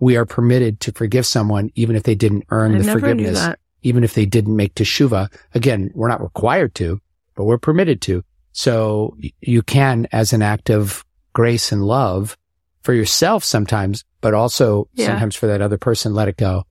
[0.00, 3.38] we are permitted to forgive someone even if they didn't earn I the forgiveness,
[3.82, 5.32] even if they didn't make teshuva.
[5.54, 7.00] Again, we're not required to,
[7.36, 8.24] but we're permitted to.
[8.52, 12.36] So you can, as an act of grace and love
[12.82, 15.06] for yourself sometimes, but also Yeah.
[15.06, 16.64] sometimes for that other person, let it go.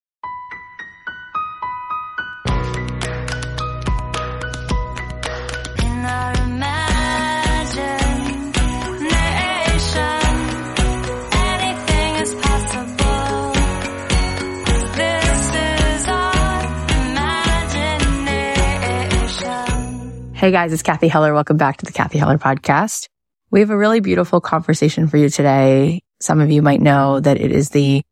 [20.40, 21.34] Hey guys, it's Cathy Heller.
[21.34, 23.10] Welcome back to the Cathy Heller podcast.
[23.52, 26.02] We have a really beautiful conversation for you today.
[26.22, 28.04] Some of you might know that it is the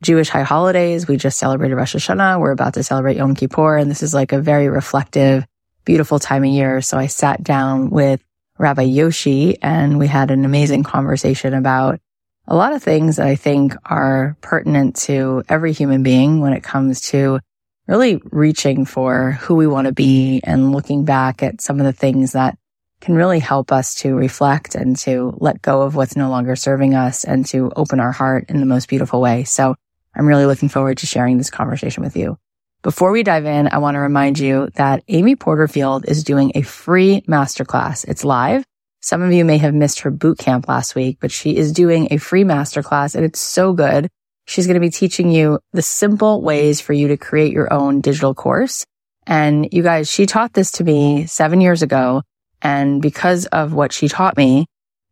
[0.00, 1.06] Jewish high holidays.
[1.06, 2.40] We just celebrated Rosh Hashanah.
[2.40, 5.44] We're about to celebrate Yom Kippur, and this is like a very reflective,
[5.84, 6.80] beautiful time of year.
[6.80, 8.24] So I sat down with
[8.58, 12.00] Rabbi Yoshi and we had an amazing conversation about
[12.46, 16.62] a lot of things that I think are pertinent to every human being when it
[16.62, 17.40] comes to
[17.86, 21.92] really reaching for who we want to be and looking back at some of the
[21.92, 22.56] things that
[23.00, 26.94] can really help us to reflect and to let go of what's no longer serving
[26.94, 29.44] us and to open our heart in the most beautiful way.
[29.44, 29.74] So
[30.14, 32.38] I'm really looking forward to sharing this conversation with you.
[32.82, 36.62] Before we dive in, I want to remind you that Amy Porterfield is doing a
[36.62, 38.06] free masterclass.
[38.06, 38.64] It's live.
[39.00, 42.08] Some of you may have missed her boot camp last week, but she is doing
[42.10, 44.08] a free masterclass and it's so good.
[44.46, 48.00] She's going to be teaching you the simple ways for you to create your own
[48.00, 48.84] digital course.
[49.26, 52.22] And you guys, she taught this to me seven years ago.
[52.60, 54.66] And because of what she taught me,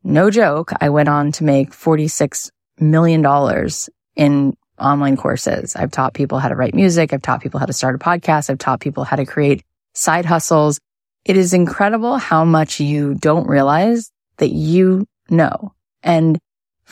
[0.04, 3.24] no joke, I went on to make $46 million
[4.16, 5.76] in online courses.
[5.76, 7.12] I've taught people how to write music.
[7.12, 8.50] I've taught people how to start a podcast.
[8.50, 9.62] I've taught people how to create
[9.94, 10.80] side hustles.
[11.24, 15.72] It is incredible how much you don't realize that you know.
[16.02, 16.38] And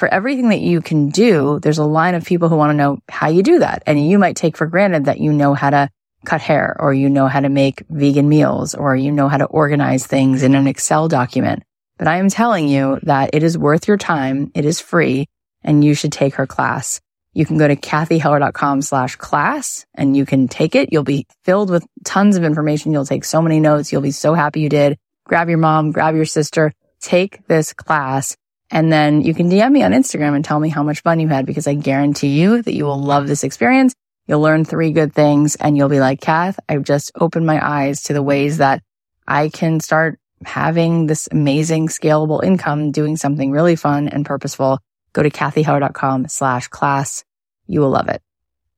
[0.00, 2.98] for everything that you can do, there's a line of people who want to know
[3.10, 3.82] how you do that.
[3.84, 5.90] And you might take for granted that you know how to
[6.24, 9.44] cut hair or you know how to make vegan meals or you know how to
[9.44, 11.64] organize things in an Excel document.
[11.98, 14.50] But I am telling you that it is worth your time.
[14.54, 15.26] It is free
[15.62, 17.02] and you should take her class.
[17.34, 20.88] You can go to cathyheller.com slash class and you can take it.
[20.94, 22.92] You'll be filled with tons of information.
[22.92, 23.92] You'll take so many notes.
[23.92, 24.96] You'll be so happy you did.
[25.26, 26.72] Grab your mom, grab your sister,
[27.02, 28.34] take this class.
[28.70, 31.28] And then you can DM me on Instagram and tell me how much fun you
[31.28, 33.94] had because I guarantee you that you will love this experience.
[34.26, 38.02] You'll learn three good things and you'll be like, Cath, I've just opened my eyes
[38.04, 38.82] to the ways that
[39.26, 44.78] I can start having this amazing scalable income doing something really fun and purposeful.
[45.12, 47.24] Go to cathyheller.com slash class.
[47.66, 48.22] You will love it.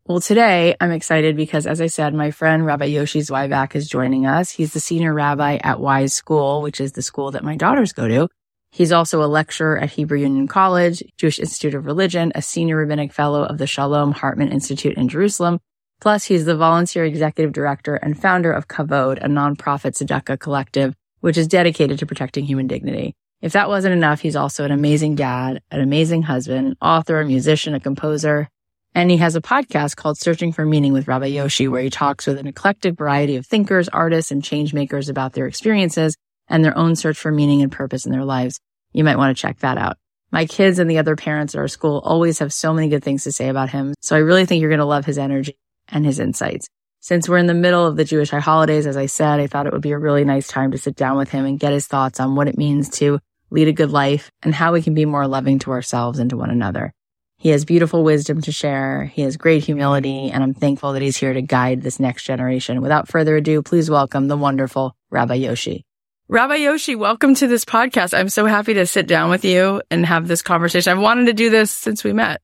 [0.07, 4.27] Well, today I'm excited because as I said, my friend Rabbi Yoshi Zweiback is joining
[4.27, 4.51] us.
[4.51, 8.09] He's the senior rabbi at Wise School, which is the school that my daughters go
[8.09, 8.29] to.
[8.73, 13.13] He's also a lecturer at Hebrew Union College, Jewish Institute of Religion, a senior rabbinic
[13.13, 15.61] fellow of the Shalom Hartman Institute in Jerusalem.
[16.01, 21.37] Plus, he's the volunteer executive director and founder of Kavod, a nonprofit tzedakah collective, which
[21.37, 23.15] is dedicated to protecting human dignity.
[23.43, 27.27] If that wasn't enough, he's also an amazing dad, an amazing husband, an author, a
[27.27, 28.49] musician, a composer.
[28.95, 32.27] And he has a podcast called Searching for Meaning with Rabbi Yoshi, where he talks
[32.27, 36.17] with an eclectic variety of thinkers, artists, and change makers about their experiences
[36.53, 38.61] and their own search for meaning and purpose in their lives.
[38.93, 39.97] You might want to check that out.
[40.31, 43.25] My kids and the other parents at our school always have so many good things
[43.25, 43.95] to say about him.
[44.03, 45.59] So I really think you're going to love his energy
[45.89, 46.69] and his insights.
[47.01, 49.67] Since we're in the middle of the Jewish high holidays, as I said, I thought
[49.67, 51.87] it would be a really nice time to sit down with him and get his
[51.87, 53.19] thoughts on what it means to
[53.51, 56.37] lead a good life and how we can be more loving to ourselves and to
[56.37, 56.93] one another.
[57.39, 59.07] He has beautiful wisdom to share.
[59.07, 62.83] He has great humility, and I'm thankful that he's here to guide this next generation.
[62.83, 65.85] Without further ado, please welcome the wonderful Rabbi Yoshi.
[66.29, 68.17] Rabbi Yoshi, welcome to this podcast.
[68.17, 70.93] I'm so happy to sit down with you and have this conversation.
[70.93, 72.41] I've wanted to do this since we met.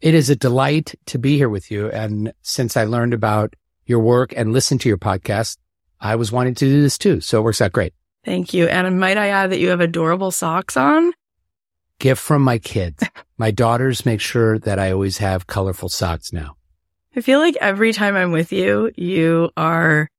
[0.00, 1.90] It is a delight to be here with you.
[1.90, 3.56] And since I learned about
[3.86, 5.56] your work and listened to your podcast,
[5.98, 7.20] I was wanting to do this too.
[7.20, 7.94] So it works out great.
[8.24, 8.66] Thank you.
[8.66, 11.12] And might I add that you have adorable socks on?
[11.98, 13.02] Gift from my kids.
[13.38, 16.56] my daughters make sure that I always have colorful socks now.
[17.16, 20.10] I feel like every time I'm with you, you are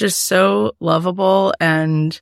[0.00, 2.20] just so lovable and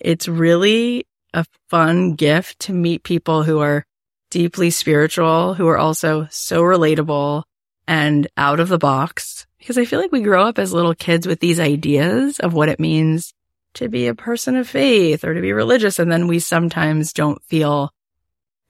[0.00, 3.84] it's really a fun gift to meet people who are
[4.30, 7.42] deeply spiritual, who are also so relatable
[7.86, 9.46] and out of the box.
[9.58, 12.70] Because I feel like we grow up as little kids with these ideas of what
[12.70, 13.34] it means
[13.74, 15.98] to be a person of faith or to be religious.
[15.98, 17.90] And then we sometimes don't feel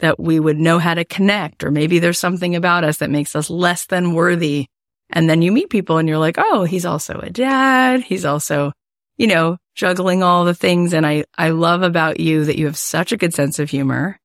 [0.00, 3.36] that we would know how to connect, or maybe there's something about us that makes
[3.36, 4.66] us less than worthy.
[5.10, 8.02] And then you meet people and you're like, oh, he's also a dad.
[8.02, 8.72] He's also,
[9.16, 10.92] you know, juggling all the things.
[10.92, 14.18] And I, I love about you that you have such a good sense of humor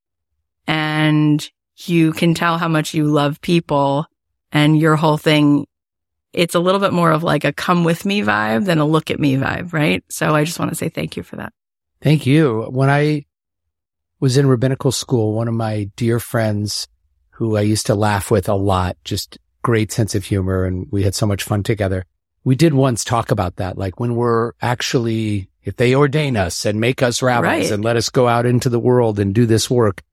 [0.67, 4.07] and you can tell how much you love people
[4.53, 5.65] And your whole thing,
[6.31, 9.09] it's a little bit more of like a come with me vibe than a look
[9.09, 10.03] at me vibe, right?
[10.09, 11.51] So I just want to say thank you for that.
[12.01, 12.67] Thank you.
[12.69, 13.25] When I
[14.19, 16.87] was in rabbinical school, one of my dear friends
[17.31, 20.65] who I used to laugh with a lot, just great sense of humor.
[20.65, 22.05] And we had so much fun together.
[22.43, 23.77] We did once talk about that.
[23.77, 27.71] Like when we're actually, if they ordain us and make us rabbis Right.
[27.71, 30.03] and let us go out into the world and do this work,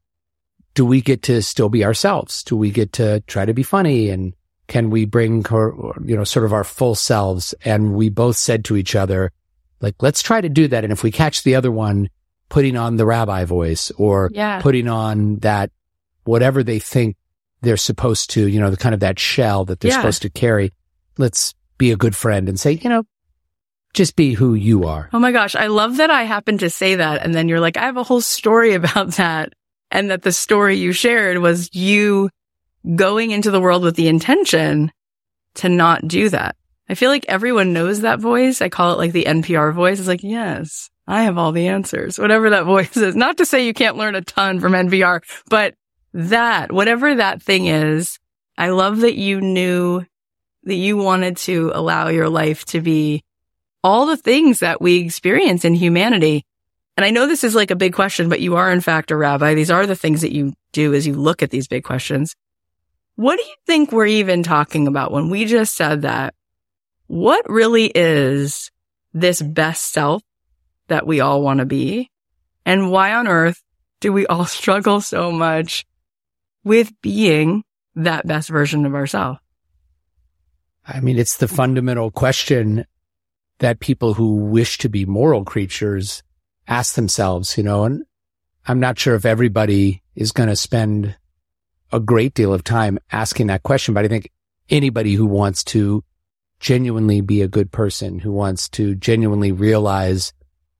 [0.75, 2.43] do we get to still be ourselves?
[2.45, 4.09] Do we get to try to be funny?
[4.11, 4.33] And
[4.69, 5.75] can we bring, her,
[6.05, 7.53] you know, sort of our full selves?
[7.65, 9.33] And we both said to each other,
[9.81, 10.85] like, let's try to do that.
[10.85, 12.09] And if we catch the other one
[12.49, 14.61] putting on the rabbi voice or Yeah.
[14.61, 15.73] putting on that,
[16.25, 17.17] whatever they think
[17.63, 19.97] they're supposed to, you know, the kind of that shell that they're Yeah.
[19.99, 20.73] supposed to carry,
[21.19, 23.05] let's be a good friend and say, you know,
[23.95, 25.09] just be who you are.
[25.13, 25.55] Oh my gosh.
[25.57, 27.25] I love that I happened to say that.
[27.25, 29.53] And then you're like, I have a whole story about that.
[29.91, 32.31] And that the story you shared was you
[32.95, 34.93] going into the world with the intention
[35.57, 36.55] to not do that.
[36.89, 38.63] I feel like everyone knows that voice.
[38.63, 39.99] I call it like the NPR voice.
[39.99, 43.17] It's like, yes, I have all the answers, whatever that voice is.
[43.17, 45.75] Not to say you can't learn a ton from NPR, but
[46.13, 48.19] that, whatever that thing is,
[48.59, 50.05] I love that you knew
[50.65, 53.23] that you wanted to allow your life to be
[53.83, 56.45] all the things that we experience in humanity.
[56.97, 59.17] And I know this is like a big question, but you are in fact a
[59.17, 59.55] rabbi.
[59.55, 62.35] These are the things that you do as you look at these big questions.
[63.17, 66.35] What do you think we're even talking about when we just said that?
[67.07, 68.71] What really is
[69.13, 70.23] this best self
[70.89, 72.11] that we all want to be?
[72.67, 73.63] And why on earth
[74.01, 75.87] do we all struggle so much
[76.65, 77.63] with being
[77.95, 79.41] that best version of ourselves?
[80.87, 82.87] I mean, it's the fundamental question
[83.59, 86.23] that people who wish to be moral creatures
[86.67, 88.05] ask themselves, you know, and
[88.67, 91.17] I'm not sure if everybody is going to spend
[91.93, 94.31] a great deal of time asking that question, but I think
[94.69, 96.05] anybody who wants to
[96.61, 100.33] genuinely be a good person, who wants to genuinely realize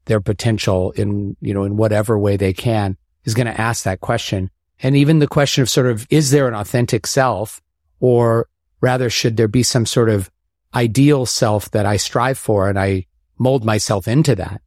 [0.05, 4.01] their potential in, you know, in whatever way they can is going to ask that
[4.01, 4.51] question.
[4.83, 7.61] And even the question of sort of, is there an authentic self
[8.01, 8.49] or
[8.81, 10.31] rather should there be some sort of
[10.75, 13.07] ideal self that I strive for and I
[13.39, 14.63] mold myself into that?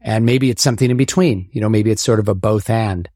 [0.00, 3.08] And maybe it's something in between, you know, maybe it's sort of a both and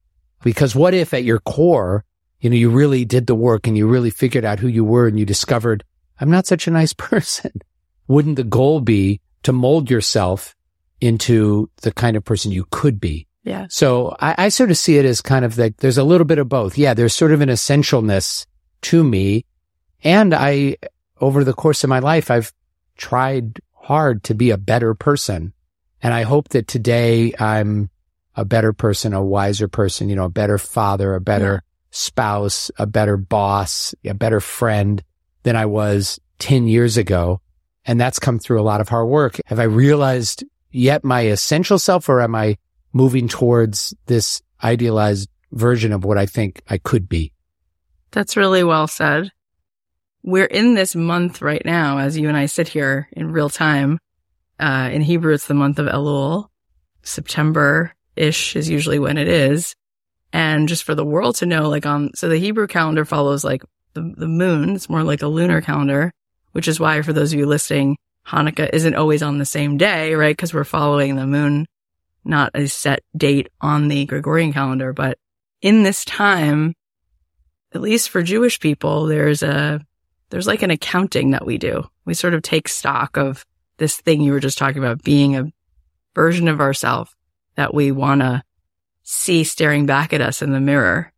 [0.42, 2.04] because what if at your core,
[2.40, 5.08] you know, you really did the work and you really figured out who you were
[5.08, 5.82] and you discovered
[6.20, 7.52] I'm not such a nice person.
[8.06, 10.54] Wouldn't the goal be to mold yourself
[11.00, 13.26] into the kind of person you could be?
[13.44, 13.66] Yeah.
[13.68, 16.38] So I, I sort of see it as kind of like there's a little bit
[16.38, 16.78] of both.
[16.78, 18.46] Yeah, there's sort of an essentialness
[18.82, 19.44] to me.
[20.02, 20.76] And I,
[21.20, 22.52] over the course of my life, I've
[22.96, 25.52] tried hard to be a better person.
[26.02, 27.90] And I hope that today I'm
[28.34, 32.86] a better person, a wiser person, you know, a better father, a better spouse, a
[32.86, 35.02] better boss, a better friend
[35.44, 37.40] than I was 10 years ago.
[37.84, 39.38] And that's come through a lot of hard work.
[39.46, 42.56] Have I realized yet my essential self or am I
[42.94, 47.32] moving towards this idealized version of what I think I could be?
[48.12, 49.30] That's really well said.
[50.22, 53.98] We're in this month right now, as you and I sit here in real time.
[54.58, 56.48] Uh, in Hebrew, it's the month of Elul.
[57.02, 59.74] September ish is usually when it is.
[60.32, 63.62] And just for the world to know, like on, so the Hebrew calendar follows like
[63.92, 64.74] the, the moon.
[64.74, 66.12] It's more like a lunar calendar,
[66.52, 67.96] which is why for those of you listening,
[68.26, 70.36] Hanukkah isn't always on the same day, right?
[70.36, 71.66] Cause we're following the moon,
[72.24, 74.92] not a set date on the Gregorian calendar.
[74.92, 75.18] But
[75.60, 76.74] in this time,
[77.72, 79.80] at least for Jewish people, there's a,
[80.30, 81.84] there's like an accounting that we do.
[82.04, 83.44] We sort of take stock of
[83.76, 85.52] this thing you were just talking about being a
[86.14, 87.14] version of ourselves
[87.56, 88.42] that we want to
[89.02, 91.12] see staring back at us in the mirror.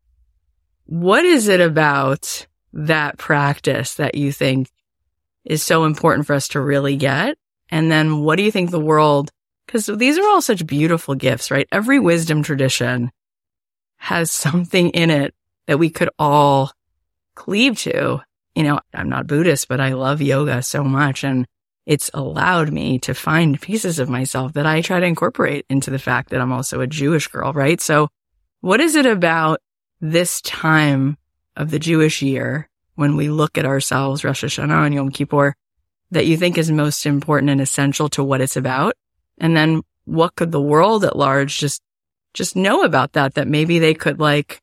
[0.86, 4.70] What is it about that practice that you think
[5.44, 7.36] is so important for us to really get?
[7.70, 9.30] And then what do you think the world,
[9.66, 11.68] because these are all such beautiful gifts, right?
[11.72, 13.10] Every wisdom tradition
[13.96, 15.34] has something in it
[15.66, 16.70] that we could all
[17.34, 18.20] cleave to.
[18.54, 21.46] You know, I'm not Buddhist, but I love yoga so much and
[21.84, 26.00] it's allowed me to find pieces of myself that I try to incorporate into the
[26.00, 27.80] fact that I'm also a Jewish girl, right?
[27.80, 28.08] So
[28.60, 29.60] what is it about
[30.00, 31.16] this time
[31.54, 35.54] of the Jewish year when we look at ourselves, Rosh Hashanah and Yom Kippur,
[36.10, 38.94] that you think is most important and essential to what it's about?
[39.38, 41.82] And then what could the world at large just,
[42.34, 44.60] just know about that, that maybe they could like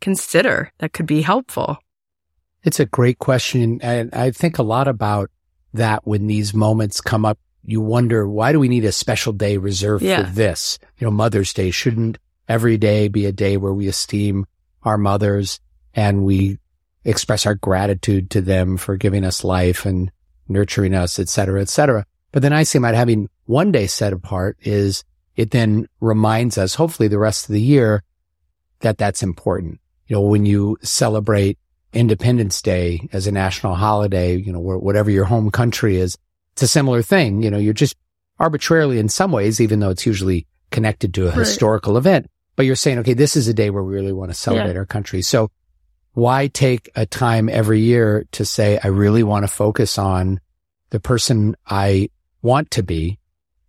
[0.00, 1.78] consider that could be helpful?
[2.62, 3.80] It's a great question.
[3.82, 5.30] And I think a lot about
[5.74, 7.38] that when these moments come up.
[7.68, 10.24] You wonder, why do we need a special day reserved Yeah.
[10.24, 10.78] for this?
[10.98, 14.46] You know, Mother's Day shouldn't every day be a day where we esteem
[14.84, 15.58] our mothers
[15.92, 16.58] and we
[17.04, 20.12] express our gratitude to them for giving us life and
[20.48, 22.06] nurturing us, et cetera, et cetera.
[22.36, 25.04] But the nice thing about having one day set apart is
[25.36, 28.02] it then reminds us, hopefully the rest of the year,
[28.80, 29.80] that that's important.
[30.06, 31.58] You know, when you celebrate
[31.94, 36.18] Independence Day as a national holiday, you know, whatever your home country is,
[36.52, 37.42] it's a similar thing.
[37.42, 37.96] You know, you're just
[38.38, 41.38] arbitrarily in some ways, even though it's usually connected to a Right.
[41.38, 44.36] historical event, but you're saying, okay, this is a day where we really want to
[44.36, 45.22] celebrate our country.
[45.22, 45.50] So
[46.12, 50.38] why take a time every year to say, I really want to focus on
[50.90, 52.10] the person I
[52.42, 53.18] want to be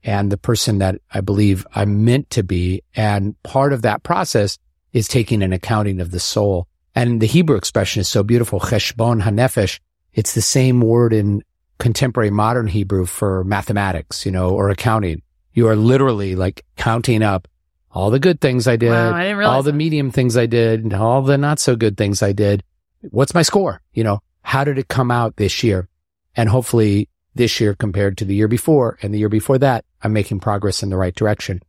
[0.04, 2.84] and the person that I believe I'm meant to be.
[2.96, 4.58] And part of that process
[4.94, 6.68] is taking an accounting of the soul.
[6.96, 8.60] And the Hebrew expression is so beautiful.
[8.60, 9.80] Cheshbon hanefesh.
[10.14, 11.44] It's the same word in
[11.78, 15.22] contemporary modern Hebrew for mathematics, you know, or accounting.
[15.54, 17.48] You are literally like counting up
[17.92, 19.78] all the good things I did, Wow, I didn't all the that.
[19.78, 22.64] medium things I did, and all the not so good things I did.
[23.02, 23.82] What's my score?
[23.94, 25.88] You know, how did it come out this year?
[26.36, 30.14] And hopefully this year compared to the year before and the year before that, I'm
[30.14, 31.62] making progress in the right direction.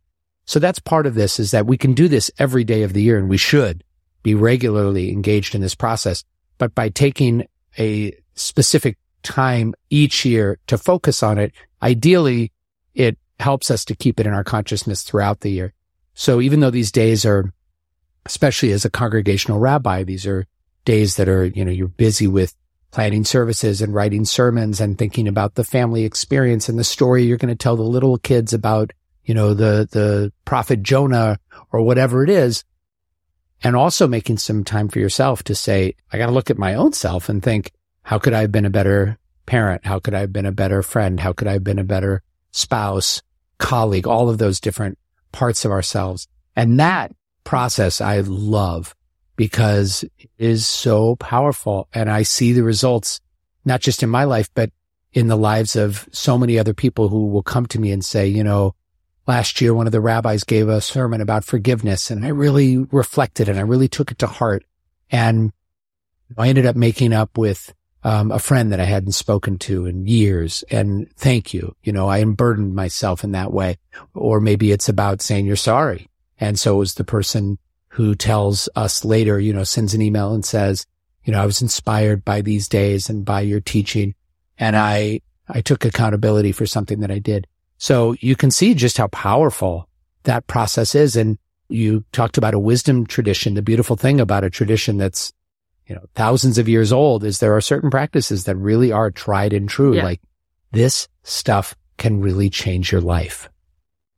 [0.45, 3.01] So that's part of this is that we can do this every day of the
[3.01, 3.83] year and we should
[4.23, 6.23] be regularly engaged in this process.
[6.57, 7.47] But by taking
[7.77, 12.51] a specific time each year to focus on it, ideally
[12.95, 15.73] it helps us to keep it in our consciousness throughout the year.
[16.13, 17.53] So even though these days are,
[18.25, 20.45] especially as a congregational rabbi, these are
[20.83, 22.55] days that are, you know, you're busy with
[22.91, 27.37] planning services and writing sermons and thinking about the family experience and the story you're
[27.37, 28.91] going to tell the little kids about,
[29.23, 31.39] you know, the, the prophet Jonah
[31.71, 32.63] or whatever it is.
[33.61, 36.75] And also making some time for yourself to say, I got to look at my
[36.75, 37.71] own self and think,
[38.03, 39.85] how could I have been a better parent?
[39.85, 41.19] How could I have been a better friend?
[41.19, 43.21] How could I have been a better spouse,
[43.57, 44.97] colleague, all of those different
[45.31, 46.27] parts of ourselves.
[46.55, 48.95] And that process I love
[49.39, 51.87] because it is so powerful.
[51.93, 53.21] And I see the results,
[53.63, 54.69] not just in my life, but
[55.13, 58.27] in the lives of so many other people who will come to me and say,
[58.27, 58.75] you know,
[59.27, 63.47] last year, one of the rabbis gave a sermon about forgiveness and I really reflected
[63.47, 64.65] and I really took it to heart.
[65.09, 65.53] And
[66.37, 70.05] I ended up making up with um, a friend that I hadn't spoken to in
[70.05, 70.65] years.
[70.69, 71.77] And thank you.
[71.81, 73.77] You know, I unburdened myself in that way.
[74.13, 76.09] Or maybe it's about saying you're sorry.
[76.41, 77.57] And so it was the person
[77.99, 80.85] who tells us later, you know, sends an email and says,
[81.25, 84.15] you know, I was inspired by these days and by your teaching.
[84.57, 87.45] And I, I took accountability for something that I did.
[87.77, 89.89] So you can see just how powerful
[90.23, 91.17] that process is.
[91.17, 91.37] And
[91.67, 93.55] you talked about a wisdom tradition.
[93.55, 95.33] The beautiful thing about a tradition that's
[95.85, 99.51] you know, thousands of years old is there are certain practices that really are tried
[99.51, 99.95] and true.
[99.95, 100.05] Yeah.
[100.05, 100.21] Like
[100.71, 103.49] this stuff can really change your life.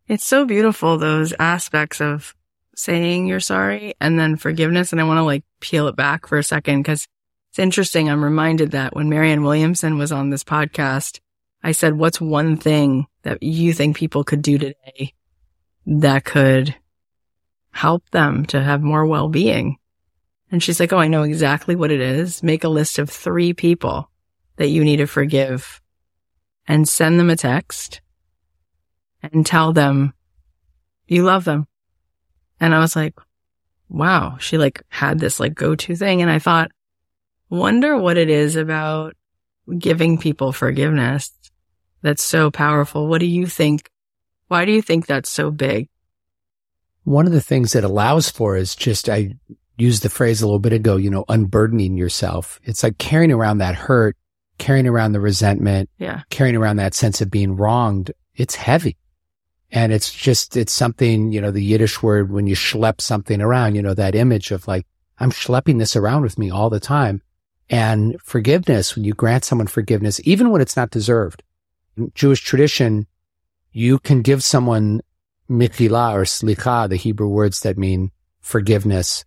[0.08, 2.36] It's so beautiful, those aspects of
[2.75, 4.92] saying you're sorry and then forgiveness.
[4.92, 7.08] And I want to like peel it back for a second because
[7.50, 8.10] it's interesting.
[8.10, 11.20] I'm reminded that when Marianne Williamson was on this podcast,
[11.63, 15.13] I said, what's one thing that you think people could do today
[15.86, 16.75] that could
[17.72, 19.78] help them to have more well-being?
[20.51, 22.44] And she's like, Oh, I know exactly what it is.
[22.44, 24.10] Make a list of three people
[24.58, 25.82] that you need to forgive
[26.68, 28.01] and send them a text
[29.24, 30.13] and tell them
[31.08, 31.68] you love them.
[32.62, 33.15] And I was like,
[33.89, 36.22] wow, she like had this like go-to thing.
[36.22, 36.72] And I thought,
[37.50, 39.15] wonder what it is about
[39.77, 41.32] giving people forgiveness
[42.01, 43.08] that's so powerful.
[43.08, 43.89] What do you think?
[44.48, 45.89] Why do you think that's so big?
[47.03, 49.34] One of the things that allows for is just, I
[49.77, 52.60] used the phrase a little bit ago, you know, unburdening yourself.
[52.63, 54.15] It's like carrying around that hurt,
[54.60, 56.22] carrying around the resentment, Yeah.
[56.30, 58.12] carrying around that sense of being wronged.
[58.36, 58.98] It's heavy.
[59.72, 63.75] And it's just, it's something, you know, the Yiddish word, when you schlep something around,
[63.75, 64.86] you know, that image of like,
[65.18, 67.22] I'm schlepping this around with me all the time.
[67.70, 71.42] And forgiveness, when you grant someone forgiveness, even when it's not deserved,
[71.96, 73.08] in Jewish tradition,
[73.72, 75.01] you can give someone
[75.50, 78.12] michila or slicha, the Hebrew words that mean
[78.42, 79.24] forgiveness,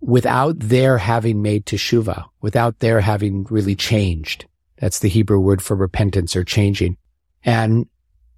[0.00, 4.44] without their having made teshuva, without their having really changed.
[4.76, 6.98] That's the Hebrew word for repentance or changing.
[7.42, 7.86] And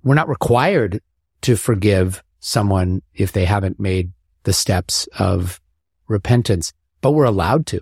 [0.04, 1.00] we're not required
[1.42, 4.12] to forgive someone if they haven't made
[4.44, 5.60] the steps of
[6.06, 7.80] repentance, but we're allowed to.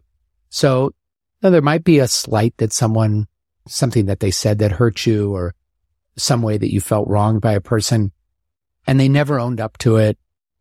[0.48, 0.92] So
[1.42, 3.28] now, there might be a slight that someone,
[3.68, 5.54] something that they said that hurt you or
[6.16, 8.10] some way that you felt wronged by a person
[8.86, 10.18] and they never owned up to it.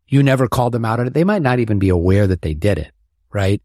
[0.08, 1.14] You never called them out on it.
[1.14, 2.92] They might not even be aware that they did it,
[3.32, 3.62] right?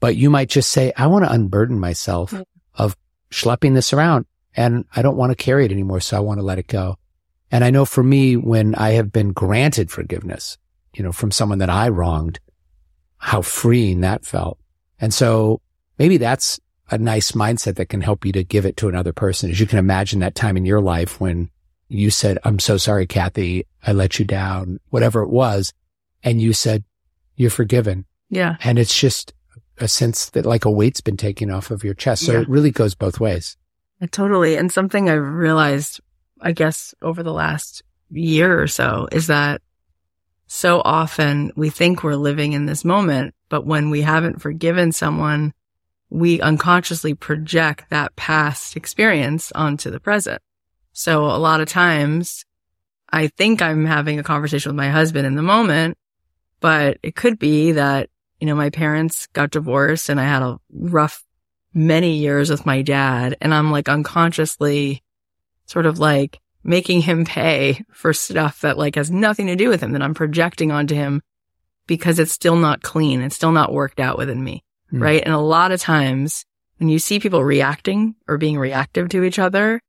[0.00, 2.44] But you might just say, I want to unburden myself mm.
[2.74, 2.96] of
[3.30, 6.00] schlepping this around and I don't want to carry it anymore.
[6.00, 6.96] So I want to let it go.
[7.50, 10.56] And I know for me, when I have been granted forgiveness,
[10.94, 12.38] you know, from someone that I wronged,
[13.18, 14.58] how freeing that felt.
[15.00, 15.60] And so
[15.98, 19.50] maybe that's a nice mindset that can help you to give it to another person.
[19.50, 21.50] As you can imagine that time in your life when
[21.88, 23.66] you said, I'm so sorry, Cathy.
[23.86, 25.72] I let you down, whatever it was.
[26.22, 26.84] And you said,
[27.36, 28.04] you're forgiven.
[28.28, 28.56] Yeah.
[28.62, 29.32] And it's just
[29.78, 32.26] a sense that like a weight's been taken off of your chest.
[32.26, 32.40] So Yeah.
[32.40, 33.56] it really goes both ways.
[34.12, 34.56] Totally.
[34.56, 36.00] And something I've realized,
[36.40, 39.62] I guess, over the last year or so is that
[40.46, 45.52] so often we think we're living in this moment, but when we haven't forgiven someone,
[46.10, 50.42] we unconsciously project that past experience onto the present.
[50.92, 52.44] So a lot of times
[53.12, 55.96] I think I'm having a conversation with my husband in the moment,
[56.58, 60.58] but it could be that, you know, my parents got divorced and I had a
[60.72, 61.22] rough
[61.72, 65.04] many years with my dad and I'm like unconsciously
[65.70, 69.80] sort of like making him pay for stuff that like has nothing to do with
[69.80, 71.22] him that I'm projecting onto him
[71.86, 73.20] because it's still not clean.
[73.22, 74.64] It's still not worked out within me.
[74.90, 75.02] Hmm.
[75.02, 75.22] Right.
[75.24, 76.44] And a lot of times
[76.78, 79.80] when you see people reacting or being reactive to each other,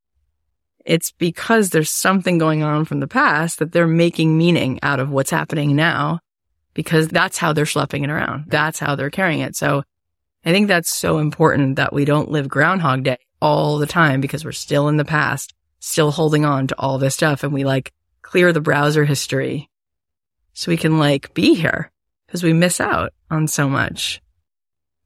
[0.86, 5.10] it's because there's something going on from the past that they're making meaning out of
[5.10, 6.20] what's happening now
[6.74, 8.46] because that's how they're schlepping it around.
[8.48, 9.56] That's how they're carrying it.
[9.56, 9.84] So
[10.46, 14.46] I think that's so important that we don't live Groundhog Day all the time because
[14.46, 17.92] we're still in the past, still holding on to all this stuff and we like
[18.22, 19.68] clear the browser history
[20.54, 21.92] so we can like be here
[22.26, 24.22] because we miss out on so much.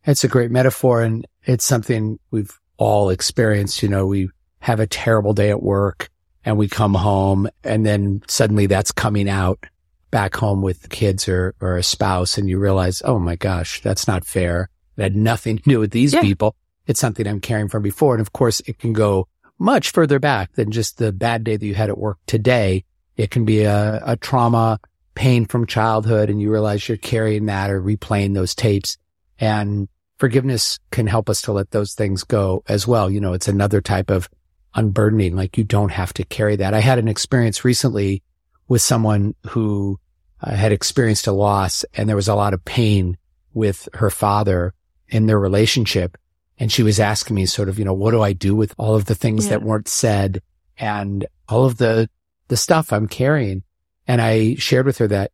[0.06, 3.82] It's a great metaphor and it's something we've all experienced.
[3.82, 4.30] You know, we
[4.60, 6.10] have a terrible day at work
[6.44, 9.66] and we come home and then suddenly that's coming out
[10.12, 14.08] back home with kids or, or a spouse and you realize, oh my gosh, that's
[14.08, 14.70] not fair.
[14.98, 16.22] It had nothing to do with these Yeah.
[16.22, 16.56] people.
[16.86, 18.14] It's something I'm carrying from before.
[18.14, 21.66] And of course it can go much further back than just the bad day that
[21.66, 22.84] you had at work today.
[23.18, 24.80] It can be a, a trauma,
[25.16, 28.98] pain from childhood and you realize you're carrying that or replaying those tapes
[29.40, 33.10] and forgiveness can help us to let those things go as well.
[33.10, 34.30] You know, it's another type of
[34.76, 35.36] unburdening.
[35.36, 36.74] Like you don't have to carry that.
[36.74, 38.24] I had an experience recently
[38.68, 40.00] with someone who
[40.42, 43.18] uh, had experienced a loss and there was a lot of pain
[43.54, 44.74] with her father
[45.08, 46.18] in their relationship.
[46.58, 48.96] And she was asking me sort of, you know, what do I do with all
[48.96, 49.52] of the things Yeah.
[49.52, 50.42] that weren't said
[50.78, 52.10] and all of the,
[52.48, 53.64] the stuff I'm carrying.
[54.08, 55.32] And I shared with her that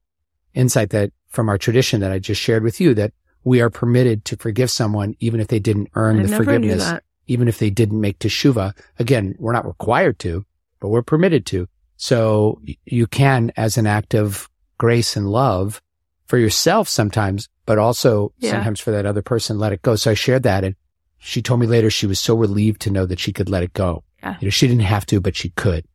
[0.53, 4.25] insight that from our tradition that I just shared with you that we are permitted
[4.25, 6.91] to forgive someone even if they didn't earn I the forgiveness
[7.27, 8.73] even if they didn't make teshuva.
[8.99, 10.43] Again, we're not required to,
[10.79, 11.67] but we're permitted to.
[11.95, 15.81] So you can, as an act of grace and love
[16.25, 18.51] for yourself sometimes, but also Yeah.
[18.51, 19.95] sometimes for that other person, let it go.
[19.95, 20.75] So I shared that and
[21.23, 23.73] she told me later she was so relieved to know that she could let it
[23.73, 24.03] go.
[24.23, 24.38] Yeah.
[24.39, 25.86] You know, she didn't have to, but she could.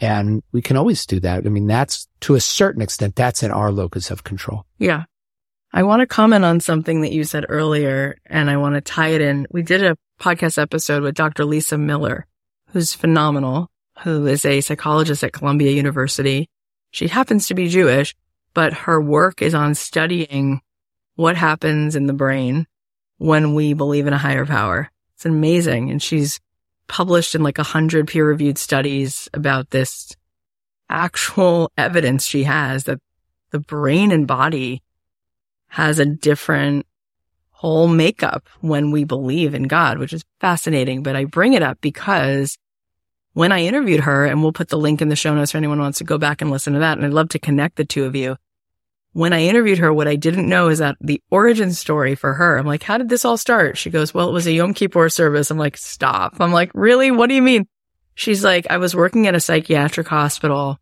[0.00, 1.44] And we can always do that.
[1.44, 4.64] I mean, that's to a certain extent, that's in our locus of control.
[4.78, 5.04] Yeah.
[5.74, 9.08] I want to comment on something that you said earlier and I want to tie
[9.08, 9.46] it in.
[9.50, 11.44] We did a podcast episode with Dr.
[11.44, 12.26] Lisa Miller,
[12.68, 16.48] who's phenomenal, who is a psychologist at Columbia University.
[16.90, 18.16] She happens to be Jewish,
[18.54, 20.62] but her work is on studying
[21.16, 22.66] what happens in the brain
[23.20, 24.90] when we believe in a higher power.
[25.14, 25.90] It's amazing.
[25.90, 26.40] And she's
[26.88, 30.16] published in like a hundred peer reviewed studies about this
[30.88, 32.98] actual evidence she has that
[33.50, 34.82] the brain and body
[35.68, 36.86] has a different
[37.50, 41.02] whole makeup when we believe in God, which is fascinating.
[41.02, 42.56] But I bring it up because
[43.34, 45.76] when I interviewed her, and we'll put the link in the show notes for anyone
[45.76, 47.84] who wants to go back and listen to that, and I'd love to connect the
[47.84, 48.38] two of you.
[49.12, 52.56] When I interviewed her, what I didn't know is that the origin story for her,
[52.56, 53.76] I'm like, how did this all start?
[53.76, 55.50] She goes, well, it was a Yom Kippur service.
[55.50, 56.36] I'm like, stop.
[56.38, 57.10] I'm like, really?
[57.10, 57.66] What do you mean?
[58.14, 60.78] She's like, I was working at a psychiatric hospital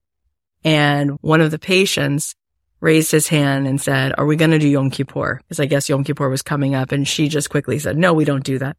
[0.64, 2.34] and one of the patients
[2.80, 5.40] raised his hand and said, are we going to do Yom Kippur?
[5.42, 6.92] Because I guess Yom Kippur was coming up.
[6.92, 8.76] And she just quickly said, no, we don't do that.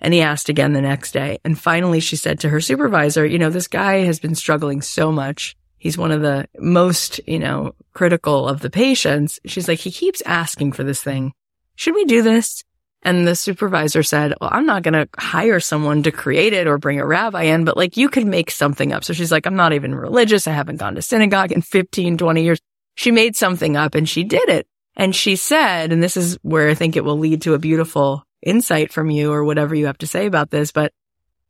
[0.00, 1.38] And he asked again the next day.
[1.44, 5.12] And finally she said to her supervisor, you know, this guy has been struggling so
[5.12, 5.56] much.
[5.82, 9.40] He's one of the most, you know, critical of the patients.
[9.46, 11.32] She's like, he keeps asking for this thing.
[11.74, 12.62] Should we do this?
[13.02, 16.78] And the supervisor said, well, I'm not going to hire someone to create it or
[16.78, 19.02] bring a rabbi in, but like you could make something up.
[19.02, 20.46] So she's like, I'm not even religious.
[20.46, 22.60] I haven't gone to synagogue in 15, 20 years.
[22.94, 24.68] She made something up and she did it.
[24.94, 28.24] And she said, and this is where I think it will lead to a beautiful
[28.40, 30.92] insight from you or whatever you have to say about this, but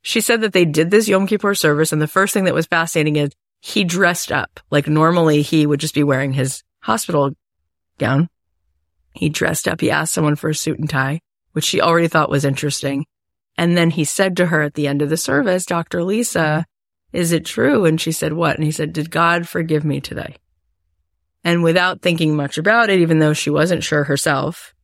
[0.01, 1.93] she said that they did this Yom Kippur service.
[1.93, 3.31] And the first thing that was fascinating is
[3.65, 4.59] he dressed up.
[4.73, 7.31] Like normally he would just be wearing his hospital
[7.97, 8.29] gown.
[9.15, 9.81] He dressed up.
[9.81, 11.21] He asked someone for a suit and tie,
[11.53, 13.07] which she already thought was interesting.
[13.57, 16.03] And then he said to her at the end of the service, Dr.
[16.03, 16.67] Lisa,
[17.13, 17.85] is it true?
[17.85, 18.57] And she said, what?
[18.57, 20.37] And he said, did God forgive me today?
[21.45, 24.75] And without thinking much about it, even though she wasn't sure herself,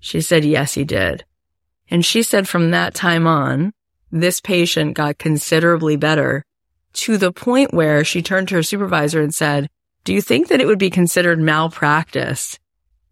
[0.00, 1.24] she said, yes, he did.
[1.90, 3.72] And she said from that time on,
[4.10, 6.44] this patient got considerably better
[6.94, 9.68] to the point where she turned to her supervisor and said,
[10.04, 12.58] do you think that it would be considered malpractice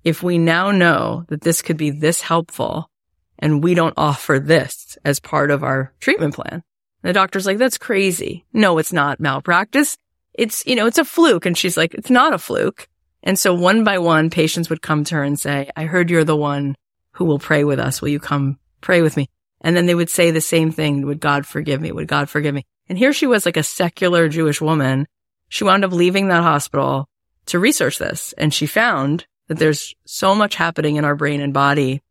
[0.03, 2.91] if we now know that this could be this helpful
[3.39, 6.63] and we don't offer this as part of our treatment plan?
[7.03, 8.45] And the doctor's like, that's crazy.
[8.53, 9.97] No, it's not malpractice.
[10.35, 11.47] It's, you know, it's a fluke.
[11.47, 12.89] And she's like, it's not a fluke.
[13.23, 16.25] And so one by one, patients would come to her and say, I heard you're
[16.25, 16.77] the one
[17.13, 18.01] who will pray with us.
[18.01, 19.29] Will you come pray with me?
[19.61, 21.07] And then they would say the same thing.
[21.07, 21.93] Would God forgive me?
[21.93, 22.65] Would God forgive me?
[22.91, 25.07] And here she was like a secular Jewish woman.
[25.49, 27.09] She wound up leaving that hospital
[27.47, 28.35] to research this.
[28.37, 32.03] And she found that there's so much happening in our brain and body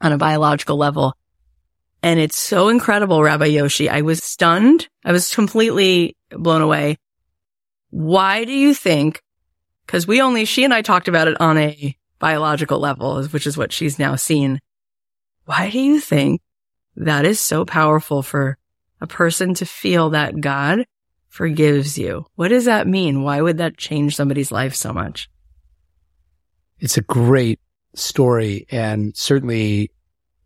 [0.00, 1.14] on a biological level.
[2.02, 3.90] And it's so incredible, Rabbi Yoshi.
[3.90, 4.88] I was stunned.
[5.04, 6.96] I was completely blown away.
[7.90, 9.22] Why do you think?
[9.86, 13.58] Cause we only, she and I talked about it on a biological level, which is
[13.58, 14.60] what she's now seen.
[15.44, 16.40] Why do you think
[16.96, 18.56] that is so powerful for
[19.00, 20.84] a person to feel that God
[21.28, 22.26] forgives you?
[22.34, 23.22] What does that mean?
[23.22, 25.28] Why would that change somebody's life so much?
[26.78, 27.60] It's a great
[27.94, 29.90] story and certainly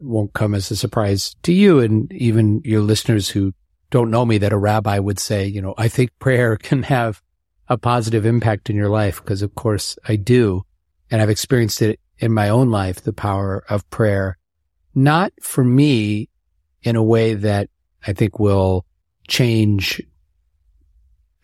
[0.00, 3.52] won't come as a surprise to you and even your listeners who
[3.90, 7.22] don't know me that a rabbi would say, you know, I think prayer can have
[7.68, 10.62] a positive impact in your life because of course I do.
[11.10, 14.38] And I've experienced it in my own life, the power of prayer,
[14.94, 16.28] not for me
[16.82, 17.68] in a way that
[18.06, 18.84] I think will
[19.28, 20.02] change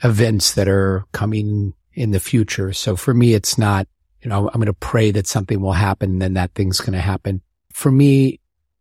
[0.03, 2.73] events that are coming in the future.
[2.73, 3.87] So for me, it's not,
[4.23, 6.93] you know, I'm going to pray that something will happen and then that thing's going
[6.93, 7.43] to happen.
[7.73, 8.41] For me,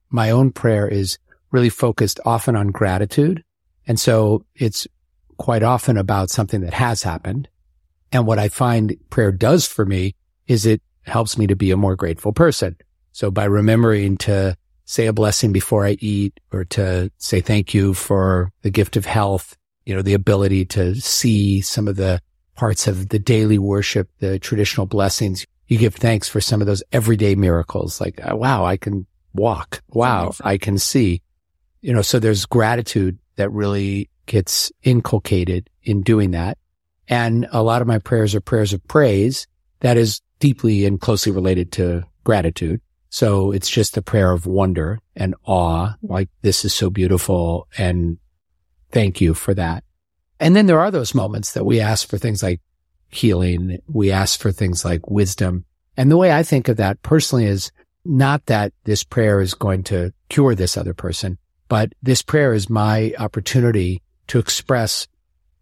[0.09, 1.17] my own prayer is
[1.51, 3.43] really focused often on gratitude.
[3.87, 4.87] And so it's
[5.37, 7.47] quite often about something that has happened.
[8.11, 10.15] And what I find prayer does for me
[10.47, 12.75] is it helps me to be a more grateful person.
[13.11, 14.55] So by remembering to
[14.89, 19.05] say a blessing before I eat or to say thank you for the gift of
[19.05, 22.19] health, you know, the ability to see some of the
[22.55, 25.45] parts of the daily worship, the traditional blessings.
[25.67, 29.83] You give thanks for some of those everyday miracles like, oh, wow, I can walk.
[29.89, 30.33] Wow.
[30.43, 31.21] I can see.
[31.81, 36.57] You know, so there's gratitude that really gets inculcated in doing that.
[37.07, 39.45] And a lot of my prayers are prayers of praise
[39.81, 42.81] that is deeply and closely related to gratitude.
[43.09, 48.17] So it's just a prayer of wonder and awe, like this is so beautiful and
[48.91, 49.83] thank you for that.
[50.39, 52.61] And then there are those moments that we ask for things like
[53.09, 53.79] healing.
[53.87, 55.65] We ask for things like wisdom.
[55.97, 57.71] And the way I think of that personally is
[58.05, 62.69] not that this prayer is going to cure this other person, but this prayer is
[62.69, 65.07] my opportunity to express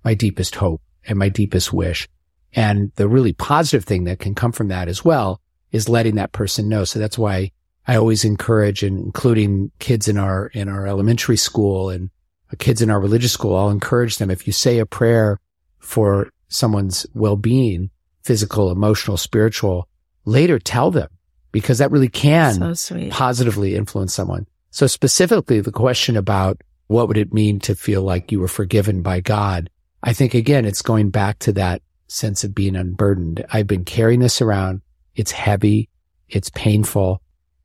[0.03, 2.07] my deepest hope and my deepest wish.
[2.53, 6.31] And the really positive thing that can come from that as well is letting that
[6.31, 6.83] person know.
[6.83, 7.51] So that's why
[7.87, 12.09] I always encourage and including kids in our, in our elementary school and
[12.57, 14.29] kids in our religious school, I'll encourage them.
[14.29, 15.39] If you say a prayer
[15.79, 17.89] for someone's well-being,
[18.23, 19.87] physical, emotional, spiritual,
[20.25, 21.09] later tell them
[21.51, 24.47] because that really can So positively influence someone.
[24.71, 29.01] So specifically the question about what would it mean to feel like you were forgiven
[29.01, 29.69] by God?
[30.03, 33.45] I think again, it's going back to that sense of being unburdened.
[33.51, 34.81] I've been carrying this around.
[35.17, 35.89] It's heavy.
[36.29, 37.21] It's painful.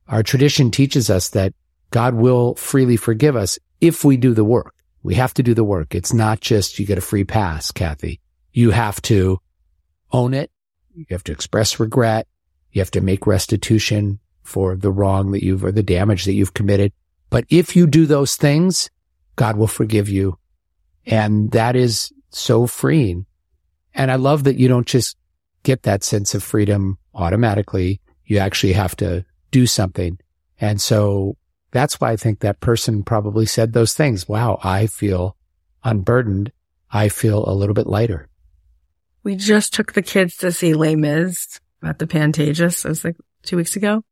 [0.08, 1.52] Our tradition teaches us that
[1.90, 4.74] God will freely forgive us if we do the work.
[5.02, 5.94] We have to do the work.
[5.94, 8.20] It's not just you get a free pass, Cathy.
[8.52, 9.38] You have to
[10.12, 10.50] own it.
[10.94, 12.26] You have to express regret.
[12.72, 16.54] You have to make restitution for the wrong that you've or the damage that you've
[16.54, 16.92] committed.
[17.28, 18.90] But if you do those things,
[19.36, 20.38] God will forgive you.
[21.04, 23.26] And that is so freeing.
[23.94, 25.16] And I love that you don't just
[25.62, 28.00] get that sense of freedom automatically.
[28.24, 30.18] You actually have to do something.
[30.60, 31.36] And so
[31.70, 34.28] that's why I think that person probably said those things.
[34.28, 35.36] Wow, I feel
[35.84, 36.52] unburdened.
[36.90, 38.28] I feel a little bit lighter.
[39.24, 42.84] We just took the kids to see Les Mis at the Pantages.
[42.84, 44.02] It was like two weeks ago.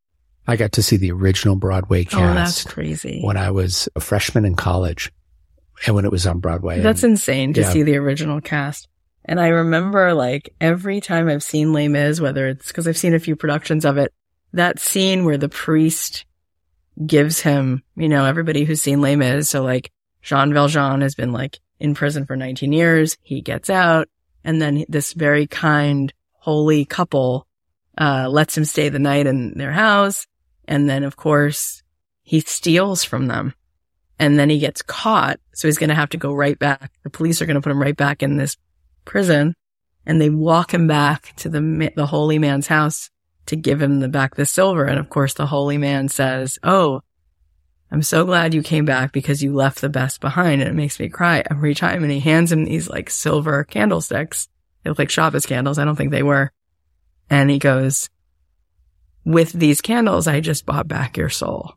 [0.47, 2.17] I got to see the original Broadway cast.
[2.17, 3.21] Oh, that's crazy.
[3.23, 5.13] when I was a freshman in college
[5.87, 6.81] and when it was on Broadway.
[6.81, 7.71] That's And insane to yeah.
[7.71, 8.89] see the original cast.
[9.31, 13.15] And I remember like every time I've seen Les Mis, whether it's because I've seen
[13.15, 14.13] a few productions of it,
[14.55, 16.27] that scene where the priest
[17.07, 19.49] gives him, you know, everybody who's seen Les Mis.
[19.49, 23.17] So like Jean Valjean has been like in prison for 19 years.
[23.23, 24.09] He gets out
[24.43, 27.47] and then this very kind, holy couple,
[27.97, 30.27] uh, lets him stay the night in their house.
[30.67, 31.85] And then of course
[32.25, 33.55] he steals from them
[34.19, 35.39] and then he gets caught.
[35.55, 36.91] So he's going to have to go right back.
[37.05, 38.57] The police are going to put him right back in this
[39.05, 39.55] prison
[40.07, 43.11] and they walk him back to the, the holy man's house
[43.47, 44.85] to give him the back the silver.
[44.85, 47.03] And of course, the holy man says, Oh,
[47.91, 50.63] I'm so glad you came back because you left the best behind.
[50.63, 52.03] And it makes me cry every time.
[52.03, 54.49] And he hands him these like silver candlesticks.
[54.83, 55.79] They look like Shabbos candles.
[55.79, 56.53] I don't think they were.
[57.29, 58.09] And he goes,
[59.25, 61.75] with these candles, I just bought back your soul.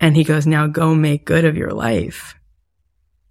[0.00, 2.34] And he goes, now go make good of your life.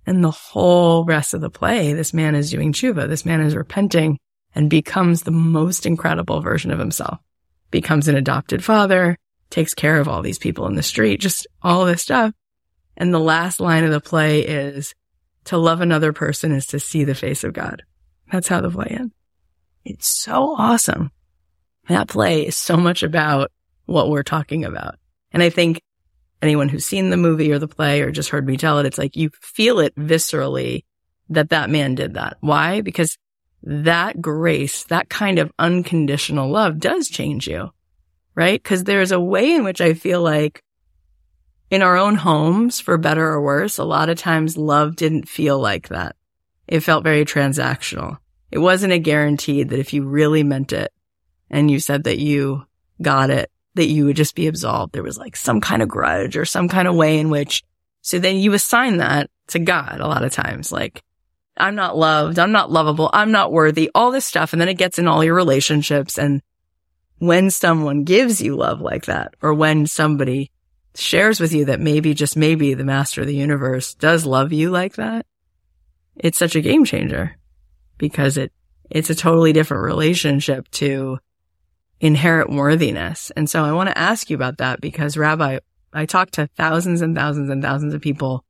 [0.05, 3.07] And the whole rest of the play, this man is doing tshuva.
[3.07, 4.19] This man is repenting
[4.53, 7.19] and becomes the most incredible version of himself.
[7.71, 9.17] Becomes an adopted father,
[9.49, 12.33] takes care of all these people in the street, just all this stuff.
[12.97, 14.93] And the last line of the play is
[15.45, 17.83] to love another person is to see the face of God.
[18.31, 19.13] That's how the play ends.
[19.85, 21.11] It's so awesome.
[21.89, 23.51] That play is so much about
[23.85, 24.95] what we're talking about.
[25.31, 25.81] And I think
[26.43, 28.97] anyone who's seen the movie or the play or just heard me tell it, it's
[28.97, 30.83] like you feel it viscerally
[31.29, 32.37] that that man did that.
[32.41, 32.81] Why?
[32.81, 33.17] Because
[33.63, 37.69] that grace, that kind of unconditional love does change you,
[38.35, 38.61] right?
[38.61, 40.61] Because there's a way in which I feel like
[41.69, 45.57] in our own homes, for better or worse, a lot of times love didn't feel
[45.59, 46.15] like that.
[46.67, 48.17] It felt very transactional.
[48.51, 50.93] It wasn't a guarantee that if you really meant it
[51.49, 52.65] and you said that you
[53.01, 54.93] got it, that you would just be absolved.
[54.93, 57.63] There was like some kind of grudge or some kind of way in which,
[58.01, 60.71] so then you assign that to God a lot of times.
[60.71, 61.01] Like,
[61.57, 62.39] I'm not loved.
[62.39, 63.09] I'm not lovable.
[63.13, 64.53] I'm not worthy, all this stuff.
[64.53, 66.17] And then it gets in all your relationships.
[66.17, 66.41] And
[67.19, 70.51] when someone gives you love like that, or when somebody
[70.95, 74.69] shares with you that maybe, just maybe the master of the universe does love you
[74.71, 75.25] like that,
[76.15, 77.37] it's such a game changer
[77.97, 78.51] because it,
[78.89, 81.19] it's a totally different relationship to
[82.03, 83.31] inherent worthiness.
[83.31, 85.59] And so I want to ask you about that because Rabbi,
[85.93, 88.43] I talk to thousands and thousands and thousands of people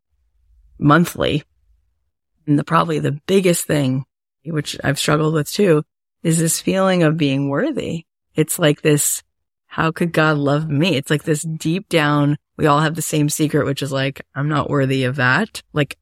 [0.79, 1.43] monthly.
[2.47, 4.05] And the probably the biggest thing,
[4.43, 5.83] which I've struggled with too,
[6.23, 8.05] is this feeling of being worthy.
[8.33, 9.21] It's like this,
[9.67, 10.95] how could God love me?
[10.95, 14.49] It's like this deep down, we all have the same secret, which is like, I'm
[14.49, 15.99] not worthy of that, like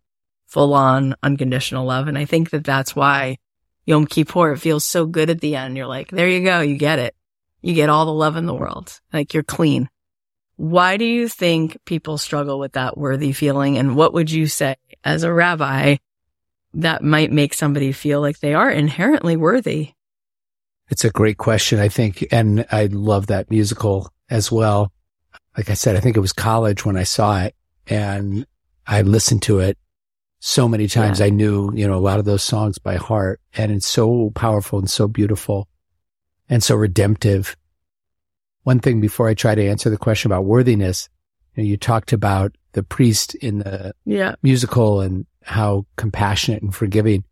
[0.48, 2.08] full on unconditional love.
[2.08, 3.40] And I think that that's why
[3.86, 5.76] Yom Kippur, it feels so good at the end.
[5.76, 6.62] You're like, there you go.
[6.62, 7.14] You get it.
[7.62, 9.00] You get all the love in the world.
[9.14, 9.90] Like you're clean.
[10.56, 13.78] Why do you think people struggle with that worthy feeling?
[13.78, 15.98] And what would you say as a rabbi
[16.74, 19.94] that might make somebody feel like they are inherently worthy?
[20.90, 22.28] It's a great question, I think.
[22.32, 24.92] And I love that musical as well.
[25.58, 27.56] Like I said, I think it was college when I saw it
[27.88, 28.46] and
[28.86, 29.78] I listened to it
[30.40, 31.20] so many times.
[31.20, 31.28] Yeah.
[31.28, 34.80] I knew, you know, a lot of those songs by heart and it's so powerful
[34.80, 35.68] and so beautiful
[36.52, 37.56] and so redemptive.
[38.64, 41.10] One thing before I try to answer the question about worthiness,
[41.56, 44.36] you, know, you talked about the priest in the Yeah.
[44.44, 47.24] musical and how compassionate and forgiving.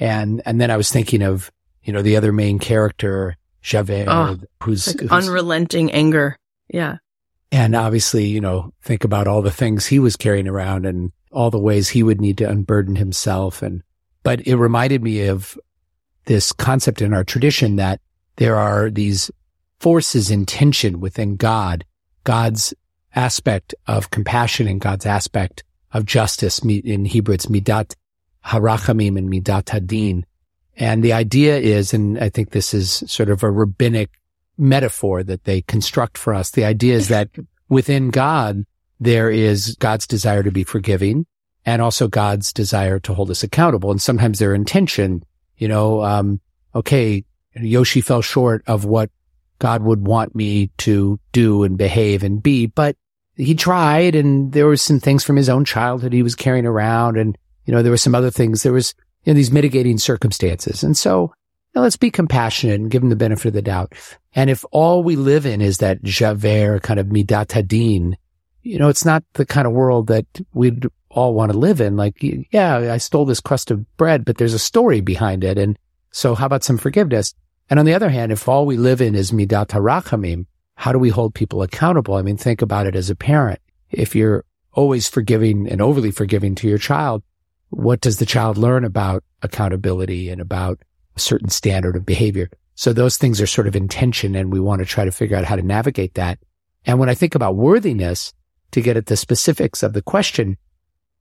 [0.00, 1.52] And, and then I was thinking of,
[1.84, 6.36] you know, the other main character, Javert, Oh, ah, who's, Like who's unrelenting anger.
[6.68, 6.96] Yeah.
[7.52, 11.50] and obviously, you know, think about all the things he was carrying around and all
[11.50, 13.62] the ways he would need to unburden himself.
[13.62, 13.82] And,
[14.22, 15.56] but it reminded me of
[16.24, 18.00] this concept in our tradition that
[18.36, 19.30] there are these
[19.80, 21.84] forces in tension within God,
[22.24, 22.72] God's
[23.14, 26.60] aspect of compassion and God's aspect of justice.
[26.60, 27.94] In Hebrew, it's midat
[28.46, 30.24] harachamim and midat hadin.
[30.76, 34.10] And the idea is, and I think this is sort of a rabbinic
[34.56, 36.50] metaphor that they construct for us.
[36.50, 37.28] The idea is that
[37.68, 38.64] within God,
[39.00, 41.26] there is God's desire to be forgiving
[41.66, 43.90] and also God's desire to hold us accountable.
[43.90, 45.22] And sometimes their intention,
[45.56, 46.40] you know, um,
[46.74, 47.24] okay,
[47.56, 49.10] Yoshi fell short of what
[49.58, 52.96] God would want me to do and behave and be, but
[53.36, 57.16] he tried and there were some things from his own childhood he was carrying around.
[57.16, 58.62] And, you know, there were some other things.
[58.62, 60.82] There was, you know, these mitigating circumstances.
[60.82, 61.30] And so, you
[61.76, 63.92] know, let's be compassionate and give him the benefit of the doubt.
[64.34, 68.14] And if all we live in is that Javert kind of midat hadin,
[68.62, 71.96] you know, it's not the kind of world that we'd all want to live in.
[71.96, 72.16] Like,
[72.50, 75.58] yeah, I stole this crust of bread, but there's a story behind it.
[75.58, 75.78] And
[76.10, 77.34] so how about some forgiveness?
[77.72, 80.98] And on the other hand, if all we live in is midat harachamim, how do
[80.98, 82.16] we hold people accountable?
[82.16, 83.60] I mean, think about it as a parent.
[83.90, 87.22] If you're always forgiving and overly forgiving to your child,
[87.70, 90.80] what does the child learn about accountability and about
[91.16, 92.50] a certain standard of behavior?
[92.74, 95.38] So those things are sort of in tension and we want to try to figure
[95.38, 96.40] out how to navigate that.
[96.84, 98.34] And when I think about worthiness,
[98.72, 100.58] to get at the specifics of the question,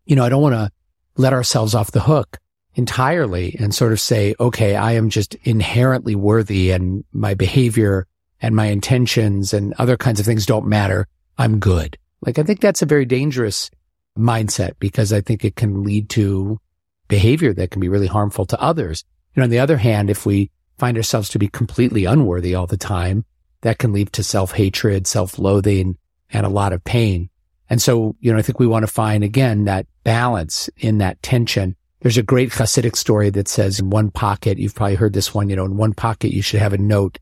[0.03, 0.69] you know, I don't want to
[1.15, 2.39] let ourselves off the hook
[2.75, 8.07] entirely and sort of say, okay, I am just inherently worthy and my behavior
[8.41, 11.07] and my intentions and other kinds of things don't matter.
[11.37, 11.97] I'm good.
[12.21, 13.69] Like, I think that's a very dangerous
[14.17, 16.59] mindset because I think it can lead to
[17.07, 19.03] behavior that can be really harmful to others.
[19.35, 22.77] Know, on the other hand, if we find ourselves to be completely unworthy all the
[22.77, 23.25] time,
[23.61, 25.97] that can lead to self-hatred, self-loathing,
[26.31, 27.29] and a lot of pain.
[27.69, 31.21] And so, you know, I think we want to find again that balance in that
[31.21, 31.75] tension.
[32.01, 35.49] There's a great Hasidic story that says in one pocket, you've probably heard this one,
[35.49, 37.19] you know, in one pocket, you should have a note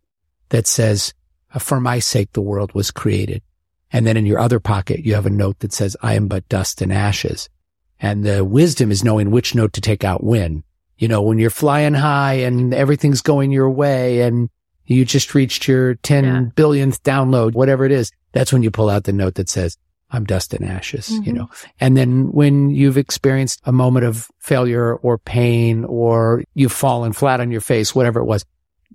[0.50, 1.14] that says,
[1.54, 3.42] uh, for my sake, the world was created.
[3.92, 6.48] And then in your other pocket, you have a note that says, I am but
[6.48, 7.50] dust and ashes.
[8.00, 10.64] And the wisdom is knowing which note to take out when.
[10.98, 14.50] You know, when you're flying high and everything's going your way and
[14.86, 16.42] you just reached your ten Yeah.
[16.56, 19.78] billionth download, whatever it is, that's when you pull out the note that says,
[20.12, 21.34] I'm dust and ashes, you Mhm.
[21.34, 21.50] know.
[21.80, 27.40] And then when you've experienced a moment of failure or pain or you've fallen flat
[27.40, 28.44] on your face, whatever it was,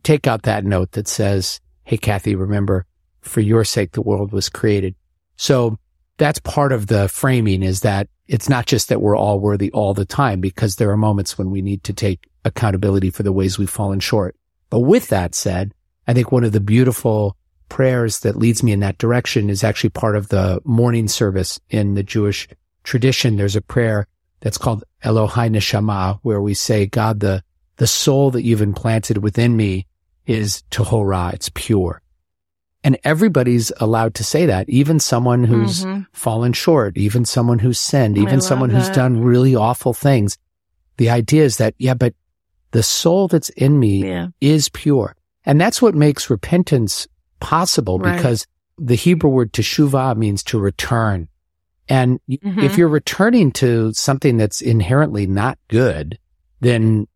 [0.03, 2.87] take out that note that says, Hey, Cathy, remember
[3.21, 4.95] for your sake, the world was created.
[5.37, 5.79] So
[6.17, 9.93] that's part of the framing is that it's not just that we're all worthy all
[9.95, 13.59] the time because there are moments when we need to take accountability for the ways
[13.59, 14.35] we've fallen short.
[14.71, 15.73] But with that said,
[16.07, 17.37] I think one of the beautiful
[17.69, 21.95] prayers that leads me in that direction is actually part of the morning service in
[21.95, 22.49] the Jewish
[22.85, 23.37] tradition.
[23.37, 24.07] There's a prayer
[24.41, 27.43] that's called Elohai Neshama, where we say, God, the,
[27.77, 29.87] the soul that you've implanted within me
[30.27, 31.33] is Tahora.
[31.33, 32.01] It's pure.
[32.83, 36.07] And everybody's allowed to say that, even someone who's Mhm.
[36.13, 40.37] fallen short, even someone who's sinned, even someone who's done really awful things.
[40.99, 42.15] The idea is that, yeah, but
[42.73, 44.29] the soul that's in me Yeah.
[44.43, 45.17] is pure.
[45.47, 47.09] And that's what makes repentance
[47.41, 48.17] possible Right.
[48.17, 48.47] because
[48.79, 51.29] the Hebrew word teshuvah means to return.
[51.89, 52.63] And Mhm.
[52.63, 56.19] if you're returning to something that's inherently not good,
[56.61, 57.07] then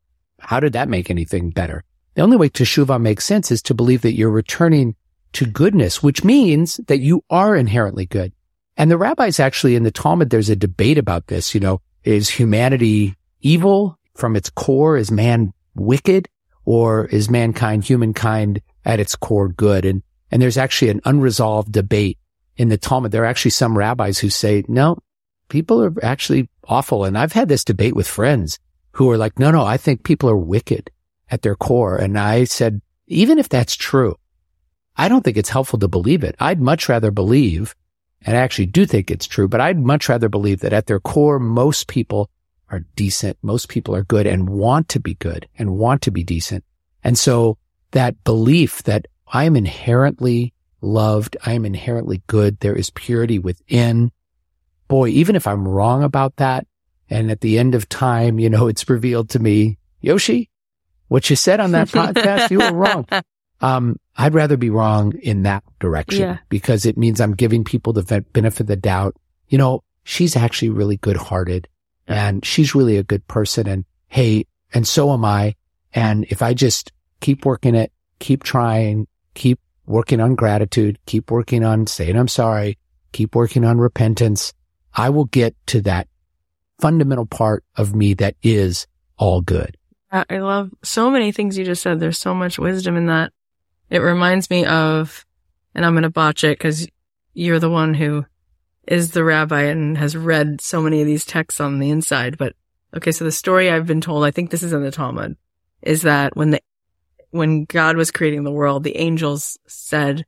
[0.41, 1.83] how did that make anything better?
[2.15, 4.95] The only way teshuvah makes sense is to believe that you're returning
[5.33, 8.33] to goodness, which means that you are inherently good.
[8.77, 11.55] And the rabbis actually in the Talmud, there's a debate about this.
[11.55, 14.97] You know, is humanity evil from its core?
[14.97, 16.29] Is man wicked
[16.65, 19.85] or is mankind, humankind at its core good?
[19.85, 22.19] And, and there's actually an unresolved debate
[22.57, 23.13] in the Talmud.
[23.13, 24.99] There are actually some rabbis who say, no,
[25.49, 27.05] people are actually awful.
[27.05, 28.59] And I've had this debate with friends
[28.93, 30.91] who are like, no, no, I think people are wicked
[31.31, 31.97] at their core.
[31.97, 34.17] And I said, even if that's true,
[34.97, 36.35] I don't think it's helpful to believe it.
[36.41, 37.75] I'd much rather believe,
[38.23, 41.01] and I actually do think it's true, but I'd much rather believe that at their
[41.01, 42.29] core, most people
[42.71, 43.39] are decent.
[43.41, 46.65] Most people are good and want to be good and want to be decent.
[47.05, 47.57] And so
[47.93, 54.11] that belief that I am inherently loved, I am inherently good, there is purity within.
[54.89, 56.67] Boy, even if I'm wrong about that,
[57.11, 60.51] and at the end of time, you know, it's revealed to me, Yoshi,
[61.09, 63.07] what you said on that podcast, you were wrong.
[63.61, 66.39] Um, I'd rather be wrong in that direction Yeah.
[66.49, 69.17] because it means I'm giving people the benefit of the doubt.
[69.49, 71.67] You know, she's actually really good hearted
[72.07, 73.67] and she's really a good person.
[73.67, 75.55] And hey, and so am I.
[75.93, 79.07] And if I just keep working it, keep trying,
[79.39, 82.77] keep working on gratitude, keep working on saying I'm sorry,
[83.13, 84.53] keep working on repentance,
[84.93, 86.09] I will get to that
[86.81, 89.77] fundamental part of me that is all good.
[90.11, 92.01] I love so many things you just said.
[92.01, 93.33] There's so much wisdom in that.
[93.91, 95.27] It reminds me of,
[95.75, 96.89] and I'm going to botch it because
[97.35, 98.25] you're the one who
[98.87, 102.39] is the rabbi and has read so many of these texts on the inside.
[102.39, 102.55] But
[102.97, 105.37] okay, so the story I've been told, I think this is in the Talmud,
[105.83, 106.61] is that when the,
[107.31, 110.25] when God was creating the world, the angels said,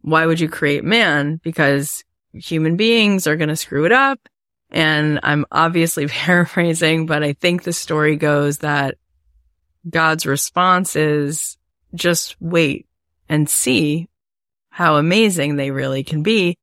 [0.00, 1.40] why would you create man?
[1.42, 4.18] Because human beings are going to screw it up.
[4.70, 8.96] And I'm obviously paraphrasing, but I think the story goes that
[9.88, 11.56] God's response is
[11.94, 12.86] just wait
[13.28, 14.08] and see
[14.70, 16.56] how amazing they really can be.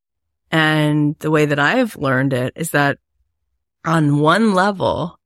[0.50, 2.98] And the way that I've learned it is that
[3.84, 5.19] on one level,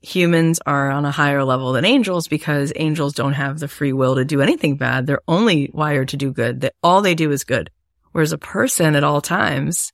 [0.00, 4.14] humans are on a higher level than angels because angels don't have the free will
[4.16, 5.06] to do anything bad.
[5.06, 6.60] They're only wired to do good.
[6.60, 7.70] That all they do is good.
[8.12, 9.92] Whereas a person at all times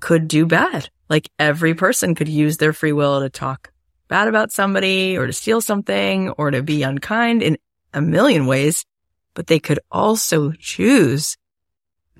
[0.00, 0.90] could do bad.
[1.08, 3.72] Like every person could use their free will to talk
[4.08, 7.58] bad about somebody or to steal something or to be unkind in
[7.92, 8.84] a million ways,
[9.34, 11.36] but they could also choose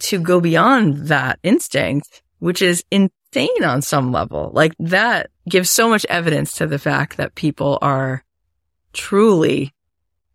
[0.00, 2.84] to go beyond that instinct, which is
[3.32, 4.50] insane on some level.
[4.52, 8.24] Like that gives so much evidence to the fact that people are
[8.92, 9.72] truly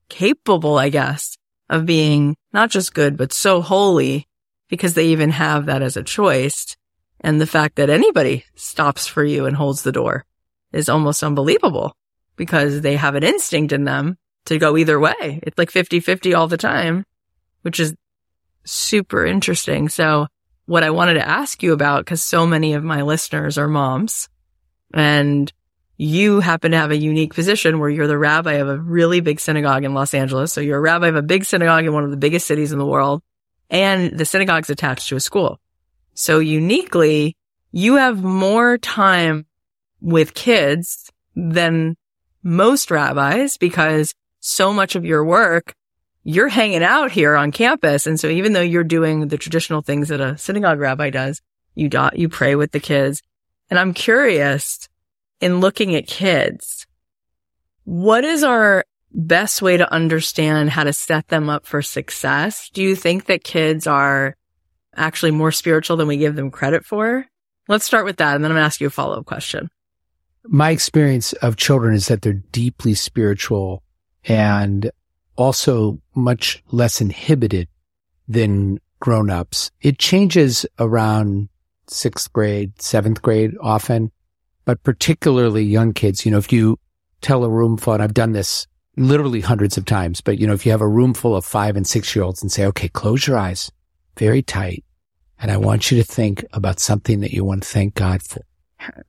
[0.09, 1.37] capable, I guess,
[1.69, 4.27] of being not just good, but so holy
[4.69, 6.75] because they even have that as a choice.
[7.21, 10.25] And the fact that anybody stops for you and holds the door
[10.71, 11.95] is almost unbelievable
[12.35, 15.39] because they have an instinct in them to go either way.
[15.43, 17.05] It's like 50 50 all the time,
[17.61, 17.95] which is
[18.65, 19.89] super interesting.
[19.89, 20.27] So,
[20.65, 24.29] what I wanted to ask you about, because so many of my listeners are moms,
[24.93, 25.51] and
[25.97, 29.39] you happen to have a unique position where you're the rabbi of a really big
[29.39, 30.51] synagogue in Los Angeles.
[30.53, 32.79] So, you're a rabbi of a big synagogue in one of the biggest cities in
[32.79, 33.21] the world,
[33.69, 35.59] and the synagogue's attached to a school.
[36.13, 37.35] So, uniquely,
[37.71, 39.45] you have more time
[40.01, 41.95] with kids than
[42.43, 45.73] most rabbis because so much of your work,
[46.23, 48.07] you're hanging out here on campus.
[48.07, 51.41] And so even though you're doing the traditional things that a synagogue rabbi does,
[51.75, 53.21] you dot, you pray with the kids.
[53.69, 54.87] And I'm curious
[55.41, 56.87] in looking at kids,
[57.83, 62.69] what is our best way to understand how to set them up for success?
[62.73, 64.35] Do you think that kids are
[64.95, 67.25] actually more spiritual than we give them credit for?
[67.67, 68.35] Let's start with that.
[68.35, 69.69] And then I'm going to ask you a follow up question.
[70.45, 73.81] My experience of children is that they're deeply spiritual
[74.25, 74.91] and
[75.35, 77.67] also much less inhibited
[78.27, 79.71] than grown-ups.
[79.81, 81.49] It changes around
[81.87, 84.11] sixth grade, seventh grade often,
[84.65, 86.25] but particularly young kids.
[86.25, 86.79] You know, if you
[87.21, 90.53] tell a room full, and I've done this literally hundreds of times, but you know,
[90.53, 92.87] if you have a room full of five and six year olds and say, okay,
[92.89, 93.71] close your eyes
[94.17, 94.83] very tight.
[95.39, 98.41] And I want you to think about something that you want to thank God for.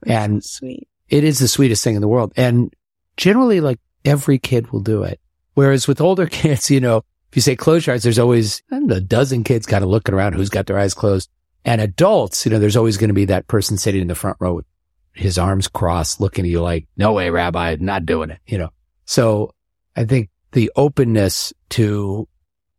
[0.06, 0.88] And Sweet.
[1.08, 2.32] it is the sweetest thing in the world.
[2.36, 2.72] And
[3.16, 5.20] generally, like every kid will do it.
[5.54, 6.98] Whereas with older kids, you know,
[7.30, 10.14] if you say close your eyes, there's always know, a dozen kids kind of looking
[10.14, 11.28] around who's got their eyes closed.
[11.64, 14.36] And adults, you know, there's always going to be that person sitting in the front
[14.38, 14.66] row with
[15.14, 18.70] his arms crossed, looking at you like, no way, rabbi, not doing it, you know.
[19.06, 19.54] So
[19.96, 22.28] I think the openness to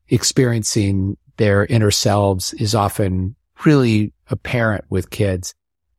[0.10, 5.54] experiencing their inner selves is often really apparent with kids.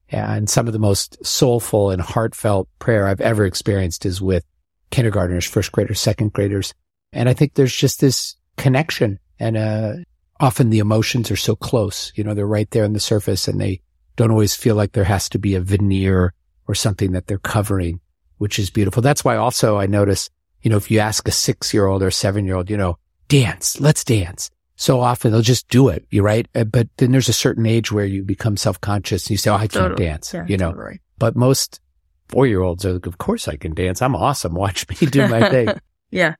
[0.09, 4.45] And some of the most soulful and heartfelt prayer I've ever experienced is with
[4.91, 6.75] kindergartners, first graders, second graders.
[7.13, 9.93] And I think there's just this connection and, uh,
[10.41, 12.13] often the emotions are so close.
[12.15, 13.81] You know, they're right there on the surface and they
[14.17, 16.33] don't always feel like there has to be a veneer
[16.69, 18.01] or something that they're covering,
[18.39, 19.03] which is beautiful.
[19.03, 20.29] That's why also I notice,
[20.63, 22.99] you know, if you ask a six year old or seven year old, you know,
[23.29, 24.51] dance, let's dance.
[24.79, 26.05] So often they'll just do it.
[26.11, 26.47] You're right.
[26.55, 29.51] Uh, But then there's a certain age where you become self conscious and you say,
[29.51, 30.05] Oh, I can't Totally.
[30.07, 31.01] dance, Yeah, you know, totally.
[31.19, 31.81] but most
[32.29, 34.03] four year olds are like, of course I can dance.
[34.03, 34.55] I'm awesome.
[34.65, 35.69] Watch me do my thing.
[36.11, 36.37] Yeah.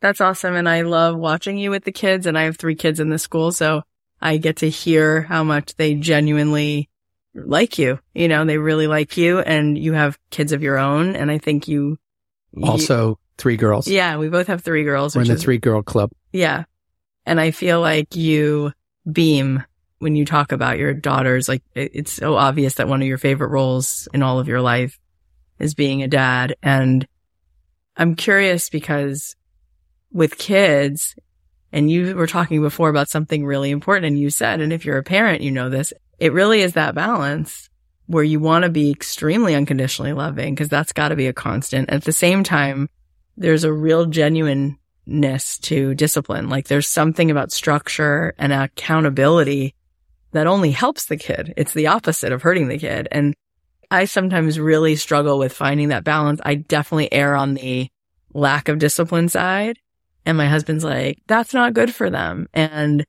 [0.00, 0.54] That's awesome.
[0.54, 2.26] And I love watching you with the kids.
[2.26, 3.50] And I have three kids in the school.
[3.52, 3.82] So
[4.20, 6.88] I get to hear how much they genuinely
[7.34, 7.98] like you.
[8.14, 11.16] You know, they really like you and you have kids of your own.
[11.16, 11.98] And I think you
[12.52, 13.88] you- also three girls.
[13.88, 15.16] yeah, we both have three girls.
[15.16, 16.10] We're in the is- three girl club.
[16.32, 16.64] Yeah.
[17.26, 18.72] And I feel like you
[19.10, 19.64] beam
[19.98, 21.48] when you talk about your daughters.
[21.48, 24.60] Like it- it's so obvious that one of your favorite roles in all of your
[24.62, 24.98] life
[25.60, 26.56] is being a dad.
[26.62, 27.06] And
[27.96, 29.36] I'm curious because
[30.12, 31.14] with kids,
[31.72, 34.98] and you were talking before about something really important and you said, and if you're
[34.98, 37.68] a parent, you know this, it really is that balance
[38.06, 41.90] where you want to be extremely unconditionally loving because that's got to be a constant.
[41.90, 42.88] At the same time,
[43.36, 46.48] there's a real genuineness to discipline.
[46.48, 49.74] Like there's something about structure and accountability
[50.32, 51.54] that only helps the kid.
[51.56, 53.06] It's the opposite of hurting the kid.
[53.12, 53.34] And
[53.90, 56.40] I sometimes really struggle with finding that balance.
[56.44, 57.90] I definitely err on the
[58.32, 59.78] lack of discipline side.
[60.24, 62.48] And my husband's like, that's not good for them.
[62.52, 63.04] And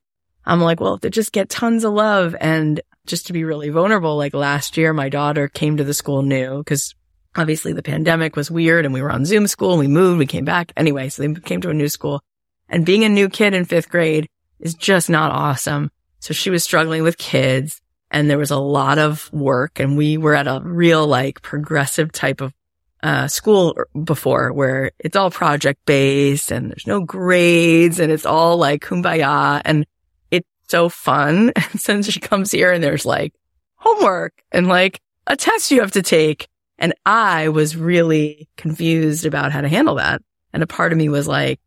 [0.45, 4.17] I'm like, well, they just get tons of love and just to be really vulnerable,
[4.17, 6.95] like last year, my daughter came to the school new because
[7.36, 10.25] obviously the pandemic was weird and we were on Zoom school and we moved, we
[10.25, 11.09] came back anyway.
[11.09, 12.21] So they came to a new school
[12.69, 14.29] and being a new kid in fifth grade
[14.59, 15.91] is just not awesome.
[16.19, 17.80] So she was struggling with kids
[18.12, 22.12] and there was a lot of work and we were at a real like progressive
[22.12, 22.53] type of
[23.01, 28.57] uh, school before where it's all project based and there's no grades and it's all
[28.57, 29.88] like kumbaya and
[30.30, 31.51] it's so fun.
[31.72, 33.34] And since she comes here and there's like
[33.76, 36.47] homework and like a test you have to take.
[36.78, 40.22] And I was really confused about how to handle that.
[40.53, 41.59] And a part of me was like,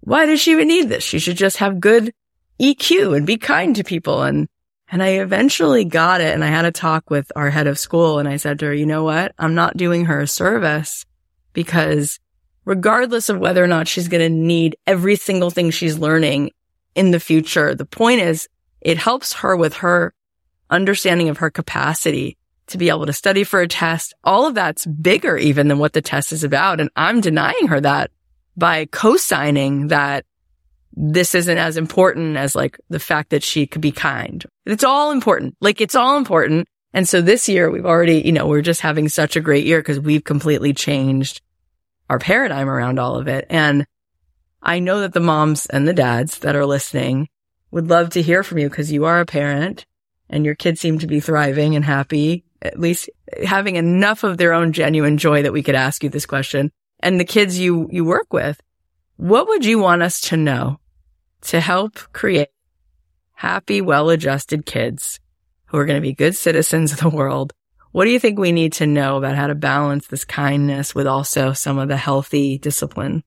[0.00, 1.02] why does she even need this?
[1.02, 2.12] She should just have good
[2.60, 4.22] EQ and be kind to people.
[4.22, 4.48] And,
[4.90, 6.34] and I eventually got it.
[6.34, 8.74] And I had a talk with our head of school and I said to her,
[8.74, 9.34] you know what?
[9.38, 11.04] I'm not doing her a service
[11.52, 12.18] because
[12.64, 16.50] regardless of whether or not she's going to need every single thing she's learning
[16.94, 18.48] in the future, the point is
[18.80, 20.14] it helps her with her
[20.70, 22.36] understanding of her capacity
[22.68, 24.14] to be able to study for a test.
[24.24, 26.80] All of that's bigger even than what the test is about.
[26.80, 28.10] And I'm denying her that
[28.56, 30.24] by co-signing that
[31.00, 34.44] this isn't as important as like the fact that she could be kind.
[34.66, 35.56] It's all important.
[35.60, 36.66] Like it's all important.
[36.92, 39.78] And so this year we've already, you know, we're just having such a great year
[39.78, 41.40] because we've completely changed
[42.10, 43.46] our paradigm around all of it.
[43.48, 43.86] And
[44.60, 47.28] I know that the moms and the dads that are listening
[47.70, 49.86] would love to hear from you because you are a parent
[50.28, 53.08] and your kids seem to be thriving and happy, at least
[53.44, 56.72] having enough of their own genuine joy that we could ask you this question.
[56.98, 58.60] And the kids you, you work with,
[59.16, 60.80] what would you want us to know
[61.42, 62.48] to help create
[63.32, 65.20] happy, well-adjusted kids
[65.66, 67.52] who are going to be good citizens of the world.
[67.92, 71.06] What do you think we need to know about how to balance this kindness with
[71.06, 73.22] also some of the healthy discipline?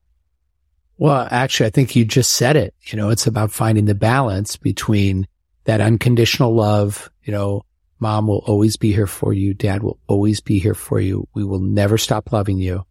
[0.98, 2.76] Well, actually, I think you just said it.
[2.84, 5.28] You know, it's about finding the balance between
[5.64, 7.10] that unconditional love.
[7.24, 7.66] You know,
[8.00, 9.54] mom will always be here for you.
[9.54, 11.28] Dad will always be here for you.
[11.34, 12.86] We will never stop loving you.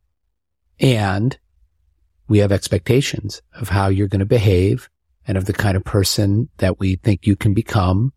[0.81, 1.39] And
[2.29, 4.89] we have expectations of how you're going to behave
[5.31, 8.13] and of the kind of person that we think you can become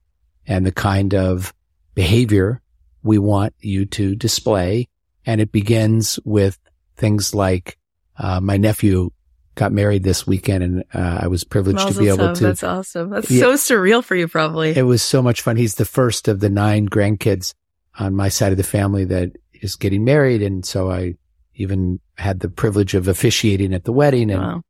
[0.47, 1.53] and the kind of
[1.93, 2.59] behavior
[3.03, 4.88] we want you to display.
[5.24, 6.57] And it begins with
[6.97, 7.78] things like,
[8.18, 9.11] uh, my nephew
[9.53, 12.43] got married this weekend and, uh, I was privileged to be able to.
[12.43, 13.11] That's awesome.
[13.11, 13.41] That's Yeah.
[13.41, 14.76] so surreal for you, probably.
[14.76, 15.55] It was so much fun.
[15.55, 17.53] He's the first of the nine grandkids
[17.99, 20.41] on my side of the family that is getting married.
[20.41, 21.14] And so I
[21.53, 24.61] even had the privilege of officiating at the wedding and, wow.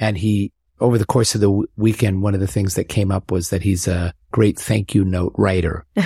[0.00, 0.50] and he,
[0.80, 3.50] over the course of the w- weekend, one of the things that came up was
[3.50, 5.84] that he's a great thank you note writer.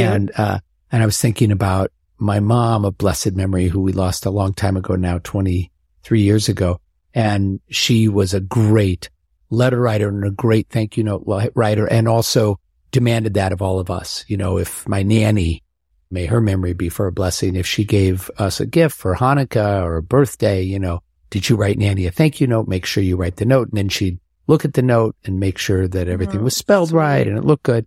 [0.00, 0.60] And, uh,
[0.90, 4.54] and I was thinking about my mom of blessed memory, who we lost a long
[4.54, 6.80] time ago now, 23 years ago.
[7.14, 9.10] And she was a great
[9.50, 11.24] letter writer and a great thank you note
[11.54, 12.58] writer and also
[12.90, 14.24] demanded that of all of us.
[14.28, 15.62] You know, if my nanny,
[16.10, 19.82] may her memory be for a blessing, if she gave us a gift for Hanukkah
[19.82, 21.02] or a birthday, you know,
[21.32, 22.68] did you write Nanny a thank you note?
[22.68, 23.68] Make sure you write the note.
[23.70, 26.90] And then she'd look at the note and make sure that everything Oh, was spelled
[26.90, 26.98] sweet.
[26.98, 27.86] right and it looked good.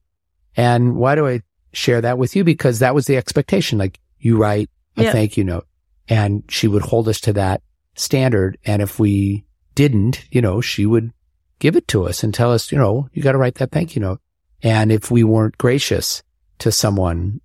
[0.57, 1.41] And why do I
[1.71, 2.43] share that with you?
[2.43, 3.77] Because that was the expectation.
[3.77, 5.67] Like you write a thank you note
[6.09, 7.61] and she would hold us to that
[7.93, 8.57] standard.
[8.65, 11.11] And if we didn't, you know, she would
[11.59, 13.95] give it to us and tell us, you know, you got to write that thank
[13.95, 14.21] you note.
[14.63, 16.23] And if we weren't gracious
[16.59, 17.41] to someone,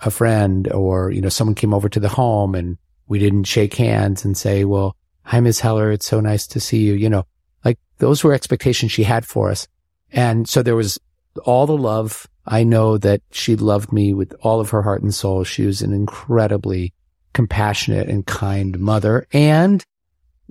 [0.00, 3.74] a friend or, you know, someone came over to the home and we didn't shake
[3.74, 5.60] hands and say, well, hi, Ms.
[5.60, 5.90] Heller.
[5.90, 6.94] It's so nice to see you.
[6.94, 7.26] You know,
[7.64, 9.66] like those were expectations she had for us.
[10.12, 10.98] And so there was
[11.44, 12.26] all the love.
[12.46, 15.42] I know that she loved me with all of her heart and soul.
[15.42, 16.94] She was an incredibly
[17.34, 19.26] compassionate and kind mother.
[19.32, 19.84] And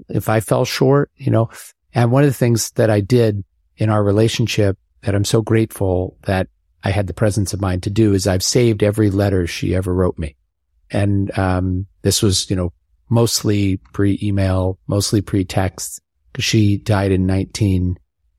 [0.09, 1.49] if I fell short, you know,
[1.93, 3.45] and one of the things that I did
[3.77, 6.49] in our relationship that I'm so grateful that
[6.83, 9.93] I had the presence of mind to do is I've saved every letter she ever
[9.93, 10.35] wrote me.
[10.91, 12.73] And, um, this was, you know,
[13.09, 16.01] mostly pre-email, mostly pre-text
[16.31, 17.27] because she died in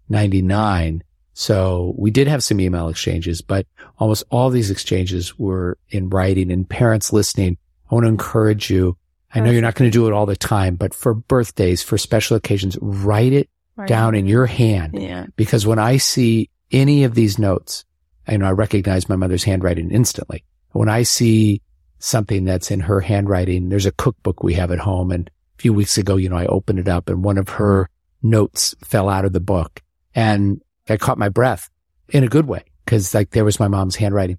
[0.09, 1.03] 1999.
[1.35, 3.67] So we did have some email exchanges, but
[3.99, 7.59] almost all these exchanges were in writing and parents listening.
[7.91, 8.97] I want to encourage you.
[9.35, 11.99] I know you're not going to do it all the time, but for birthdays, for
[11.99, 13.87] special occasions, write it Right.
[13.89, 15.27] down in your hand Yeah.
[15.37, 17.85] because when I see any of these notes,
[18.27, 20.45] I know I recognize my mother's handwriting instantly.
[20.73, 21.61] When I see
[21.99, 25.11] something that's in her handwriting, there's a cookbook we have at home.
[25.11, 25.29] And
[25.59, 27.89] a few weeks ago, you know, I opened it up and one of her
[28.23, 29.83] notes fell out of the book
[30.15, 31.71] and I caught my breath
[32.09, 34.39] in a good way because like there was my mom's handwriting.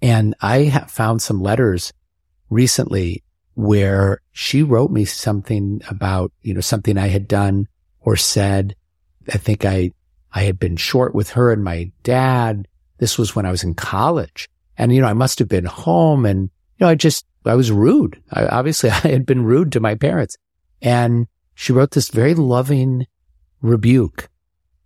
[0.00, 1.92] And I found some letters
[2.50, 3.24] recently
[3.54, 7.66] where she wrote me something about, you know, something I had done
[8.00, 8.76] or said.
[9.32, 9.90] I think I,
[10.32, 12.68] I had been short with her and my dad.
[12.98, 16.24] This was when I was in college and, you know, I must have been home
[16.24, 18.20] and, you know, I just, I was rude.
[18.30, 20.36] I, obviously I had been rude to my parents
[20.82, 23.06] and she wrote this very loving
[23.62, 24.28] rebuke.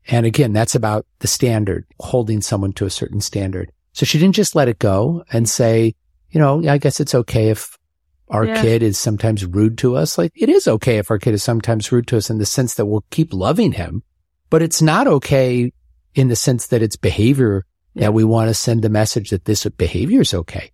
[0.09, 3.71] And again, that's about the standard, holding someone to a certain standard.
[3.93, 5.95] So she didn't just let it go and say,
[6.31, 7.77] you know, I guess it's okay if
[8.31, 8.63] our Yeah.
[8.63, 10.17] kid is sometimes rude to us.
[10.17, 12.75] Like it is okay if our kid is sometimes rude to us in the sense
[12.75, 14.03] that we'll keep loving him,
[14.51, 15.73] but it's not okay
[16.15, 17.65] in the sense that it's behavior
[17.95, 18.07] Yeah.
[18.07, 20.71] that we want to send the message that this behavior is okay.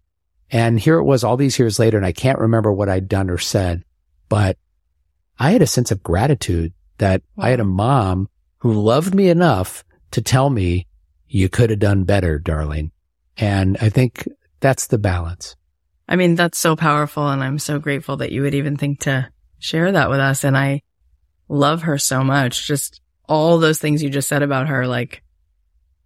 [0.50, 3.28] And here it was all these years later, and I can't remember what I'd done
[3.28, 3.84] or said,
[4.28, 4.56] but
[5.38, 8.28] I had a sense of gratitude that I had a mom
[8.58, 10.86] who loved me enough to tell me,
[11.28, 12.90] you could have done better, darling.
[13.36, 14.26] And I think
[14.60, 15.54] that's the balance.
[16.08, 17.28] I mean, that's so powerful.
[17.28, 19.28] And I'm so grateful that you would even think to
[19.58, 20.42] share that with us.
[20.42, 20.82] And I
[21.48, 22.66] love her so much.
[22.66, 25.22] Just all those things you just said about her, like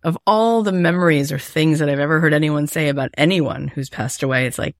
[0.05, 3.89] of all the memories or things that I've ever heard anyone say about anyone who's
[3.89, 4.77] passed away, it's like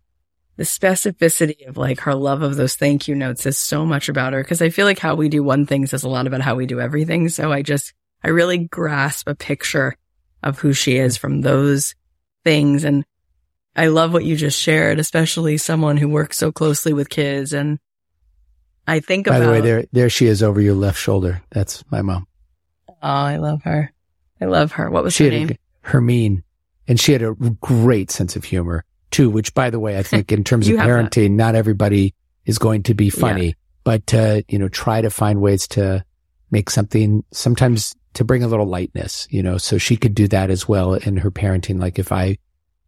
[0.57, 4.33] the specificity of like her love of those thank you notes is so much about
[4.33, 4.43] her.
[4.45, 6.67] Cause I feel like how we do one thing says a lot about how we
[6.67, 7.29] do everything.
[7.29, 9.97] So I just, I really grasp a picture
[10.43, 11.95] of who she is from those
[12.45, 12.85] things.
[12.85, 13.05] And
[13.77, 17.53] I love what you just shared, especially someone who works so closely with kids.
[17.53, 17.79] And
[18.87, 21.43] I think By about, the way, there, there she is over your left shoulder.
[21.51, 22.27] That's my mom.
[22.89, 23.93] oh, I love her.
[24.43, 24.91] I love her.
[24.91, 25.51] What was she her name?
[25.51, 26.43] a, Hermine,
[26.89, 29.31] and she had a great sense of humor too.
[29.31, 31.13] Which, by the way, I think in terms of have that.
[31.13, 32.15] parenting, not everybody
[32.45, 36.05] is going to be funny, but to you know, try to find ways to
[36.51, 39.29] make something sometimes to bring a little lightness.
[39.31, 41.81] You know, so she could do that as well in her parenting.
[41.81, 42.39] Like if I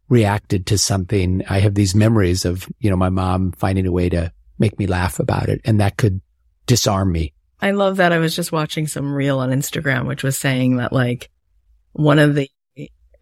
[0.09, 4.09] reacted to something, I have these memories of, you know, my mom finding a way
[4.09, 5.61] to make me laugh about it.
[5.63, 6.21] And that could
[6.65, 7.33] disarm me.
[7.61, 8.11] I love that.
[8.11, 11.29] I was just watching some reel on Instagram, which was saying that like
[11.95, 12.51] one of the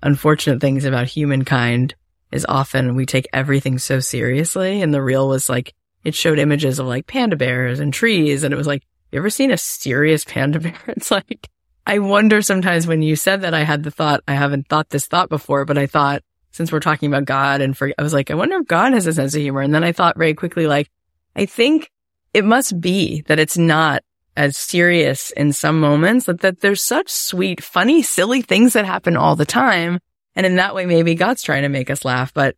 [0.01, 1.93] unfortunate things about humankind
[2.31, 4.81] is often we take everything so seriously.
[4.81, 8.43] And the reel was like, it showed images of like panda bears and trees.
[8.43, 10.79] And it was like, you ever seen a serious panda bear?
[10.87, 11.47] It's like,
[11.85, 15.05] I wonder sometimes when you said that, I had the thought, I haven't thought this
[15.05, 18.31] thought before, but I thought since we're talking about God and for, I was like,
[18.31, 19.61] I wonder if God has a sense of humor.
[19.61, 20.89] And then I thought very quickly, like,
[21.35, 21.91] I think
[22.33, 24.01] it must be that it's not
[24.35, 29.15] as serious in some moments, that, that there's such sweet, funny, silly things that happen
[29.15, 29.99] all the time.
[30.35, 32.33] And in that way, maybe God's trying to make us laugh.
[32.33, 32.55] But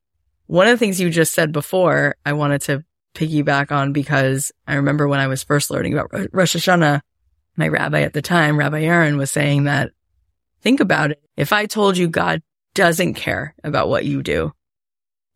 [0.48, 2.84] one of the things you just said before, I wanted to
[3.16, 7.02] piggyback on because I remember when I was first learning about Rosh Hashanah,
[7.58, 9.92] my rabbi at the time, Rabbi Aaron was saying that
[10.62, 11.22] think about it.
[11.38, 14.52] If I told you God doesn't care about what you do,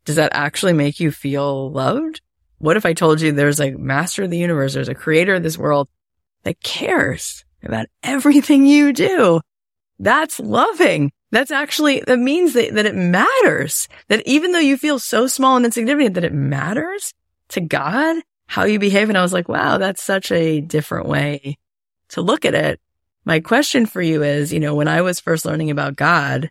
[0.04, 2.20] does that actually make you feel loved?
[2.58, 5.42] What if I told you there's a master of the universe, there's a creator of
[5.42, 5.88] this world
[6.44, 9.40] that cares about everything you do?
[9.98, 11.12] That's loving.
[11.30, 13.88] That's actually, that means that, that it matters.
[14.08, 17.12] That even though you feel so small and insignificant, that it matters
[17.50, 19.08] to God how you behave.
[19.08, 21.56] And I was like, wow, that's such a different way
[22.08, 22.80] to look at it.
[23.24, 26.50] My question for you is, you know, when I was first learning about God,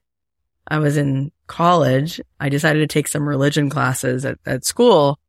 [0.66, 2.22] I was in college.
[2.40, 5.20] I decided to take some religion classes at, at school.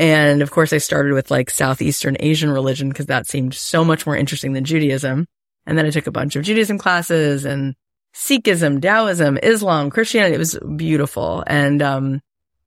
[0.00, 4.06] And of course, I started with like Southeastern Asian religion because that seemed so much
[4.06, 5.26] more interesting than Judaism.
[5.66, 7.74] And then I took a bunch of Judaism classes and
[8.14, 10.36] Sikhism, Taoism, Islam, Christianity.
[10.36, 11.44] It was beautiful.
[11.46, 12.22] And, um,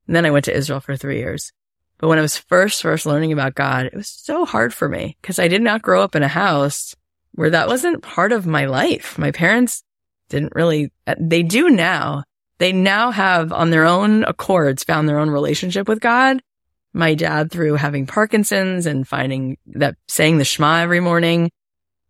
[0.06, 1.52] and then I went to Israel for three years.
[1.98, 5.18] But when I was first, first learning about God, it was so hard for me
[5.20, 6.96] because I did not grow up in a house
[7.32, 9.18] where that wasn't part of my life.
[9.18, 9.84] My parents
[10.30, 12.26] didn't really, they do now.
[12.60, 16.40] They now have on their own accords found their own relationship with God.
[16.94, 21.52] My dad through having Parkinson's and finding that saying the Shema every morning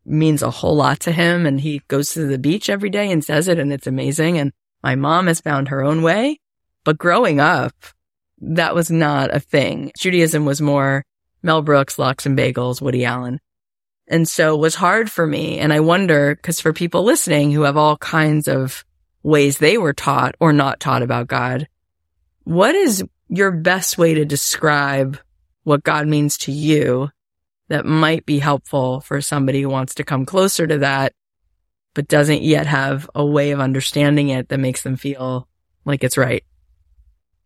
[0.06, 1.46] means a whole lot to him.
[1.46, 4.38] And he goes to the beach every day and says it and it's amazing.
[4.38, 4.52] And
[4.84, 6.40] my mom has found her own way.
[6.84, 7.74] But growing up,
[8.42, 9.92] that was not a thing.
[9.98, 11.06] Judaism was more
[11.42, 13.40] Mel Brooks, Lox and Bagels, Woody Allen.
[14.08, 15.60] And so it was hard for me.
[15.60, 18.84] And I wonder, cause for people listening who have all kinds of
[19.24, 21.68] ways they were taught or not taught about God,
[22.44, 25.18] what is your best way to describe
[25.64, 27.10] what God means to you
[27.70, 31.14] that might be helpful for somebody who wants to come closer to that,
[31.94, 35.48] but doesn't yet have a way of understanding it that makes them feel
[35.86, 36.44] like it's right?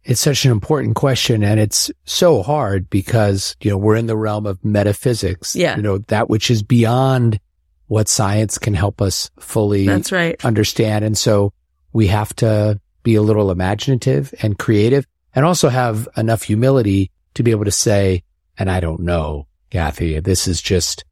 [0.03, 4.17] It's such an important question and it's so hard because, you know, we're in the
[4.17, 5.55] realm of metaphysics.
[5.55, 5.75] Yeah.
[5.75, 7.39] You know, that which is beyond
[7.87, 10.43] what science can help us fully That's right.
[10.45, 11.03] understand.
[11.05, 11.53] And so
[11.93, 15.05] we have to be a little imaginative and creative
[15.37, 18.23] and also have enough humility to be able to say,
[18.57, 21.05] and I don't know, Cathy, this is just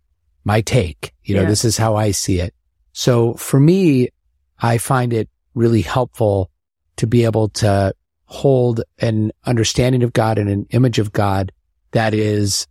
[0.43, 1.13] my take.
[1.23, 1.49] You know, Yeah.
[1.49, 2.55] this is how I see it.
[2.91, 4.09] So for me,
[4.57, 6.49] I find it really helpful
[6.95, 11.51] to be able to hold an understanding of God and an image of God
[11.91, 12.65] that is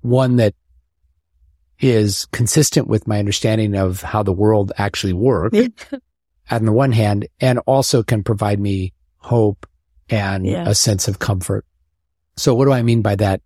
[0.00, 0.54] one that
[1.80, 5.58] is consistent with my understanding of how the world actually works
[6.50, 9.66] on the one hand, and also can provide me hope
[10.10, 10.68] and Yeah.
[10.68, 11.64] a sense of comfort.
[12.36, 13.40] So what do I mean by that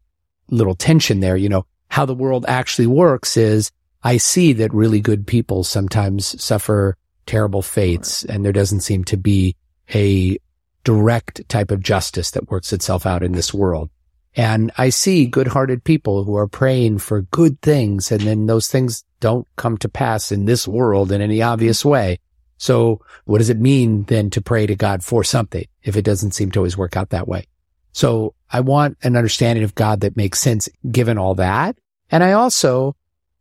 [0.51, 1.37] little tension there?
[1.37, 3.71] You know, how the world actually works is
[4.03, 6.97] I see that really good people sometimes suffer
[7.27, 9.55] terrible fates and there doesn't seem to be
[9.95, 10.39] a
[10.85, 13.91] direct type of justice that works itself out in this world.
[14.37, 19.05] And I see good-hearted people who are praying for good things and then those things
[19.19, 22.19] don't come to pass in this world in any obvious way.
[22.61, 26.33] So what does it mean then to pray to God for something if it doesn't
[26.33, 27.47] seem to always work out that way?
[27.93, 31.79] So I want an understanding of God that makes sense given all that.
[32.11, 32.95] And I also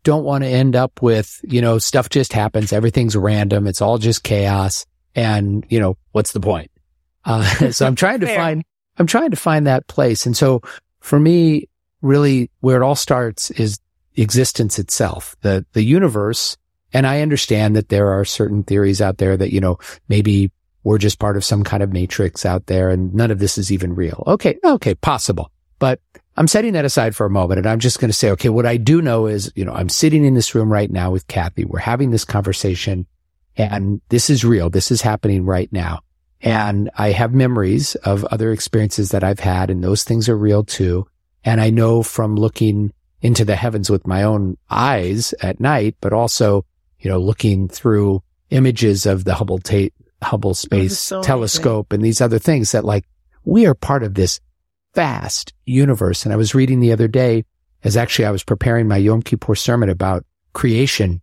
[0.04, 2.72] don't want to end up with, you know, stuff just happens.
[2.72, 3.68] Everything's random.
[3.68, 4.86] It's all just chaos.
[5.16, 6.72] And, you know, what's the point?
[7.26, 8.64] Uh, so I'm trying to find,
[8.98, 10.26] I'm trying to find that place.
[10.26, 10.62] And so
[11.02, 11.68] for me,
[12.02, 13.82] really where it all starts is
[14.16, 16.56] existence itself, the, the universe.
[16.94, 19.78] And I understand that there are certain theories out there that, you know,
[20.08, 20.52] maybe
[20.84, 23.72] we're just part of some kind of matrix out there and none of this is
[23.72, 24.24] even real.
[24.26, 24.58] Okay.
[24.64, 24.96] Okay.
[24.96, 25.52] Possible.
[25.78, 26.00] But
[26.36, 28.66] I'm setting that aside for a moment and I'm just going to say, okay, what
[28.66, 31.66] I do know is, you know, I'm sitting in this room right now with Cathy.
[31.66, 33.06] We're having this conversation
[33.56, 34.70] and this is real.
[34.70, 36.00] This is happening right now.
[36.42, 40.64] And I have memories of other experiences that I've had and those things are real
[40.64, 41.08] too.
[41.44, 46.14] And I know from looking into the heavens with my own eyes at night, but
[46.14, 46.66] also,
[47.00, 49.60] you know, looking through images of the Hubble
[50.22, 51.28] Hubble oh, Space so amazing.
[51.28, 53.06] Telescope and these other things that like
[53.46, 54.40] we are part of this
[54.96, 56.26] vast universe.
[56.26, 57.46] And I was reading the other day
[57.84, 61.22] as actually I was preparing my Yom Kippur sermon about creation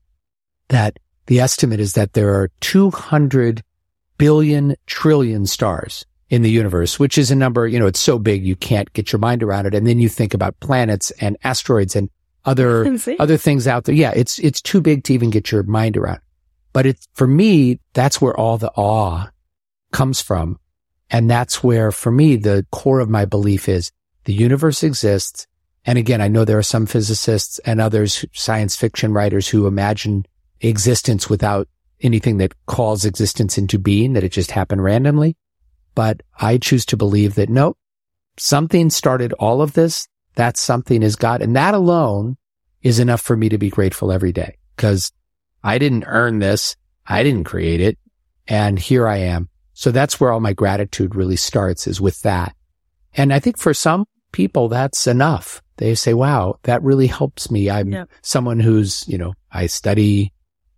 [0.68, 3.62] that the estimate is that there are 200
[4.18, 8.44] billion trillion stars in the universe, which is a number, you know, it's so big
[8.44, 9.74] you can't get your mind around it.
[9.74, 12.08] And then you think about planets and asteroids and
[12.47, 13.94] other, other things out there.
[13.94, 16.20] Yeah, it's, it's too big to even get your mind around.
[16.72, 19.28] But it's, for me, that's where all the awe
[19.92, 20.59] comes from.
[21.11, 23.92] And that's where, for me, the core of my belief is
[24.24, 25.47] the universe exists.
[25.84, 30.26] And again, I know there are some physicists and others, science fiction writers who imagine
[30.61, 31.68] existence without
[32.01, 35.36] anything that calls existence into being, that it just happened randomly.
[35.94, 37.76] But I choose to believe that no,
[38.36, 40.09] something started all of this.
[40.37, 41.43] That something is God.
[41.43, 42.37] And that alone
[42.82, 45.12] is enough for me to be grateful every day because
[45.64, 46.76] I didn't earn this.
[47.07, 47.99] I didn't create it.
[48.47, 49.49] And here I am.
[49.72, 52.55] So that's where all my gratitude really starts is with that.
[53.14, 55.62] And I think for some people, that's enough.
[55.78, 57.68] They say, wow, that really helps me.
[57.68, 58.05] I'm Yeah.
[58.22, 60.32] someone who's, you know, I study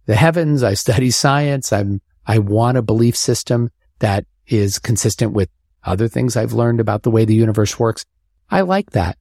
[0.06, 0.62] the heavens.
[0.62, 1.72] I study science.
[1.72, 5.48] I'm, I want a belief system that is consistent with
[5.84, 8.04] other things I've learned about the way the universe works.
[8.50, 9.18] I like that.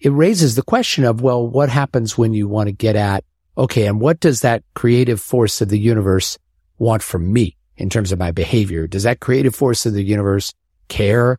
[0.00, 3.24] It raises the question of, well, what happens when you want to get at,
[3.56, 6.38] okay, and what does that creative force of the universe
[6.78, 8.86] want from me in terms of my behavior?
[8.86, 10.54] Does that creative force of the universe
[10.88, 11.38] care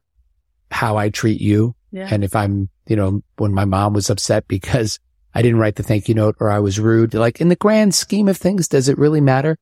[0.72, 1.76] how I treat you?
[1.92, 2.08] Yeah.
[2.12, 5.00] And if I'm, you know, when my mom was upset because
[5.34, 7.96] I didn't write the thank you note or I was rude, like in the grand
[7.96, 9.58] scheme of things, does it really matter?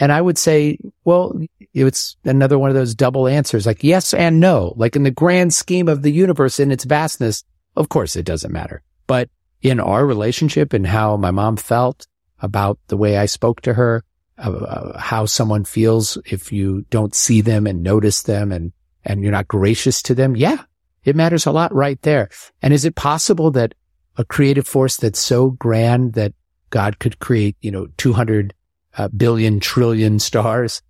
[0.00, 1.38] And I would say, well,
[1.74, 4.74] it's another one of those double answers, like yes and no.
[4.76, 7.42] Like in the grand scheme of the universe in its vastness,
[7.78, 8.82] of course it doesn't matter.
[9.06, 9.30] But
[9.62, 12.06] in our relationship and how my mom felt
[12.40, 14.04] about the way I spoke to her,
[14.36, 18.72] uh, how someone feels if you don't see them and notice them and,
[19.04, 20.36] and you're not gracious to them.
[20.36, 20.62] Yeah,
[21.04, 22.28] it matters a lot right there.
[22.62, 23.74] And is it possible that
[24.16, 26.34] a creative force that's so grand that
[26.70, 28.54] God could create, you know, 200
[28.96, 30.82] uh, billion trillion stars?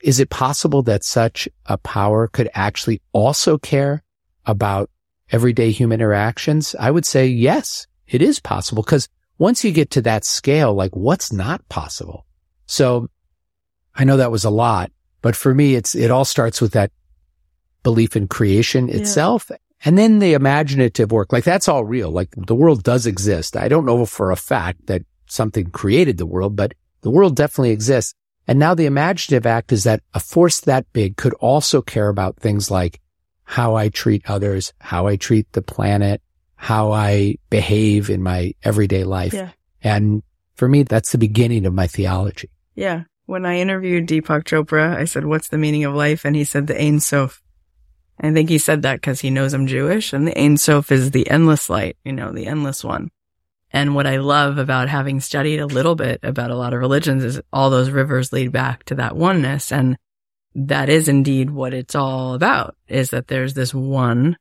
[0.00, 4.02] Is it possible that such a power could actually also care
[4.44, 4.90] about
[5.32, 6.74] everyday human interactions?
[6.78, 9.08] I would say yes, it is possible because
[9.38, 12.26] once you get to that scale, like what's not possible?
[12.66, 13.08] So
[13.94, 14.90] I know that was a lot,
[15.22, 16.90] but for me, it's, it all starts with that
[17.82, 18.96] belief in creation Yeah.
[18.96, 19.50] itself.
[19.84, 22.10] And then the imaginative work, like that's all real.
[22.10, 23.56] Like the world does exist.
[23.56, 26.72] I don't know for a fact that something created the world, but
[27.02, 28.14] the world definitely exists.
[28.48, 32.36] And now the imaginative act is that a force that big could also care about
[32.36, 33.00] things like
[33.46, 36.20] how I treat others, how I treat the planet,
[36.56, 39.32] how I behave in my everyday life.
[39.32, 39.50] Yeah.
[39.82, 40.22] And
[40.56, 42.50] for me, that's the beginning of my theology.
[42.74, 43.04] Yeah.
[43.26, 46.24] When I interviewed Deepak Chopra, I said, what's the meaning of life?
[46.24, 47.40] And he said the Ein Sof.
[48.20, 51.12] I think he said that because he knows I'm Jewish and the Ein Sof is
[51.12, 53.10] the endless light, you know, the endless one.
[53.70, 57.22] And what I love about having studied a little bit about a lot of religions
[57.22, 59.70] is all those rivers lead back to that oneness.
[59.70, 59.96] And
[60.58, 64.38] that is indeed what it's all about is that there's this one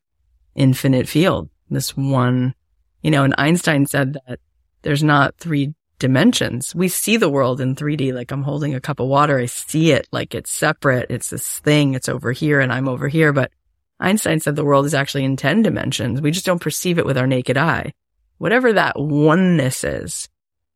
[0.55, 2.55] infinite field, this one,
[3.01, 4.39] you know, and Einstein said that
[4.81, 6.73] there's not three dimensions.
[6.73, 8.13] We see the world in 3D.
[8.13, 9.37] Like I'm holding a cup of water.
[9.37, 11.07] I see it like it's separate.
[11.09, 11.95] It's this thing.
[11.95, 13.33] It's over here and I'm over here.
[13.33, 13.51] But
[13.99, 16.21] Einstein said the world is actually in 10 dimensions.
[16.21, 17.93] We just don't perceive it with our naked eye.
[18.37, 20.29] Whatever that oneness is,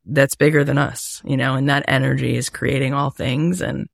[0.05, 3.61] that's bigger than us, you know, and that energy is creating all things.
[3.61, 3.87] And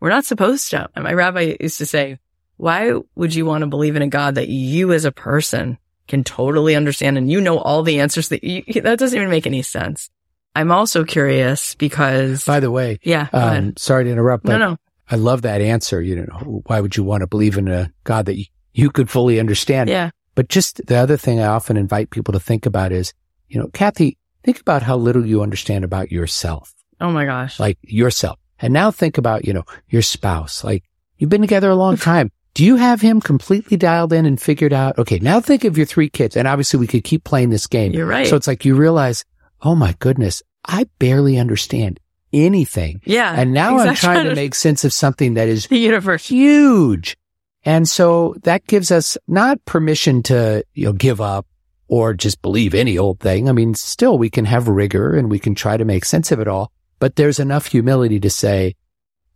[0.00, 0.88] we're not supposed to.
[0.94, 2.18] And my rabbi used to say,
[2.56, 5.78] why would you want to believe in a God that you as a person
[6.08, 9.46] can totally understand and you know all the answers that you, that doesn't even make
[9.46, 10.10] any sense.
[10.54, 14.76] I'm also curious because, By the way, yeah, um, sorry to interrupt, but no, no,
[15.10, 16.00] I love that answer.
[16.00, 19.10] You know, why would you want to believe in a God that you, you could
[19.10, 19.90] fully understand?
[19.90, 23.12] yeah, But just the other thing I often invite people to think about is,
[23.48, 27.76] you know, Cathy, think about how little you understand about yourself, oh my gosh, like
[27.82, 28.38] yourself.
[28.60, 30.64] And now think about, you know, your spouse.
[30.64, 30.84] Like
[31.18, 32.30] you've been together a long time.
[32.54, 34.98] Do you have him completely dialed in and figured out?
[34.98, 35.18] Okay.
[35.18, 36.36] Now think of your three kids.
[36.36, 37.92] And obviously we could keep playing this game.
[37.92, 38.26] you're right.
[38.26, 39.24] So it's like you realize,
[39.60, 42.00] oh my goodness, I barely understand
[42.32, 43.00] anything.
[43.04, 46.26] yeah, And now I'm trying to make sense of something that is the universe.
[46.28, 47.16] huge.
[47.64, 51.46] And so that gives us not permission to, you know, give up
[51.88, 53.48] or just believe any old thing.
[53.48, 56.40] I mean, still we can have rigor and we can try to make sense of
[56.40, 58.74] it all, but there's enough humility to say,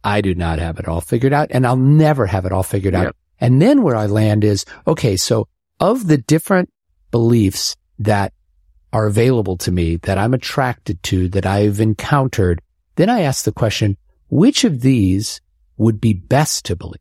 [0.03, 2.95] I do not have it all figured out and I'll never have it all figured
[2.95, 3.05] out.
[3.05, 3.17] Yep.
[3.41, 5.49] And then where I land is, okay, so
[5.79, 6.71] of the different
[7.11, 8.33] beliefs that
[8.93, 12.61] are available to me, that I'm attracted to, that I've encountered,
[12.97, 13.97] then I ask the question,
[14.29, 15.41] which of these
[15.77, 17.01] would be best to believe?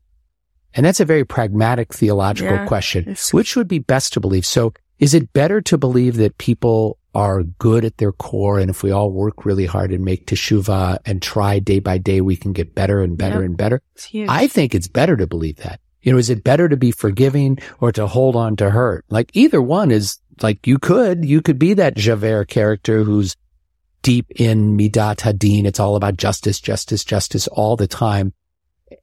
[0.74, 3.16] And that's a very pragmatic theological Yeah, question.
[3.32, 4.46] Which would be best to believe?
[4.46, 8.82] So is it better to believe that people are good at their core and if
[8.82, 12.52] we all work really hard and make teshuvah and try day by day, we can
[12.52, 13.44] get better and better Yep.
[13.44, 13.82] and better?
[14.28, 15.80] I think it's better to believe that.
[16.02, 19.04] You know, is it better to be forgiving or to hold on to hurt?
[19.10, 23.36] Like either one is like you could, you could be that Javert character who's
[24.02, 25.66] deep in Midat Hadin.
[25.66, 28.32] It's all about justice, justice, justice all the time.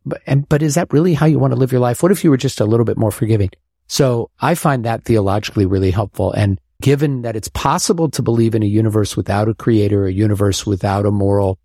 [0.05, 2.01] But, and, but is that really how you want to live your life?
[2.01, 3.51] What if you were just a little bit more forgiving?
[3.88, 6.32] So I find that theologically really helpful.
[6.32, 10.65] And given that it's possible to believe in a universe without a creator, a universe
[10.65, 11.59] without a moral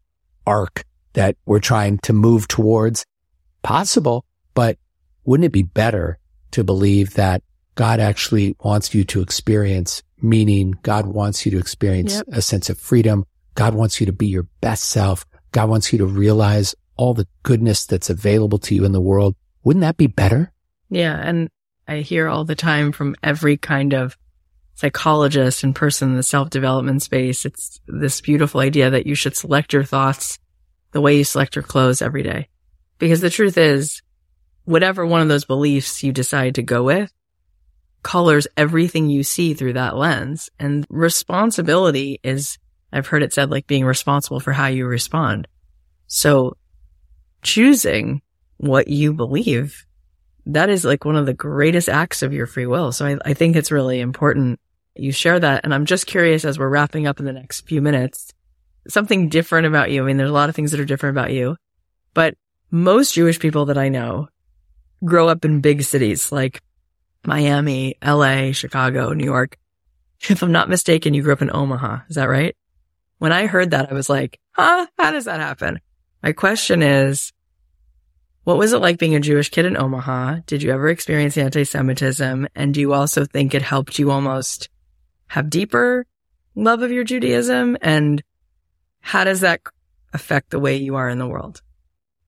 [0.47, 3.05] arc that we're trying to move towards,
[3.63, 4.79] possible, but
[5.25, 6.19] wouldn't it be better
[6.53, 7.43] to believe that
[7.75, 10.75] God actually wants you to experience meaning?
[10.83, 12.25] God wants you to experience Yep.
[12.33, 13.25] a sense of freedom.
[13.55, 15.27] God wants you to be your best self.
[15.53, 19.37] God wants you to realize all the goodness that's available to you in the world.
[19.65, 20.53] Wouldn't that be better?
[20.89, 21.15] Yeah.
[21.23, 21.49] And
[21.87, 24.17] I hear all the time from every kind of
[24.75, 27.45] psychologist and person in the self development space.
[27.45, 30.39] It's this beautiful idea that you should select your thoughts
[30.93, 32.49] the way you select your clothes every day.
[32.99, 34.03] Because the truth is,
[34.65, 37.13] whatever one of those beliefs you decide to go with
[38.03, 40.51] colors everything you see through that lens.
[40.59, 42.59] And responsibility is,
[42.93, 45.47] I've heard it said like being responsible for how you respond.
[46.09, 46.57] So
[47.43, 48.23] choosing
[48.57, 49.87] what you believe
[50.47, 52.93] that is like one of the greatest acts of your free will.
[52.93, 54.59] So I, I think it's really important
[54.95, 55.65] you share that.
[55.65, 58.33] And I'm just curious as we're wrapping up in the next few minutes,
[58.89, 60.03] something different about you.
[60.03, 61.57] I mean, there's a lot of things that are different about you,
[62.15, 62.35] but
[62.71, 64.29] most Jewish people that I know
[65.05, 66.63] grow up in big cities like
[67.25, 69.57] Miami, LA, Chicago, New York.
[70.29, 72.01] If I'm not mistaken, you grew up in Omaha.
[72.09, 72.57] Is that right?
[73.19, 74.87] When I heard that, I was like, huh?
[74.99, 75.81] How does that happen?
[76.23, 77.33] My question is,
[78.45, 80.41] what was it like being a Jewish kid in Omaha?
[80.47, 82.49] Did you ever experience anti-Semitism?
[82.55, 84.69] And do you also think it helped you almost
[85.33, 86.05] have deeper
[86.55, 87.79] love of your Judaism?
[87.81, 88.23] And
[89.01, 89.63] how does that
[90.13, 91.63] affect the way you are in the world?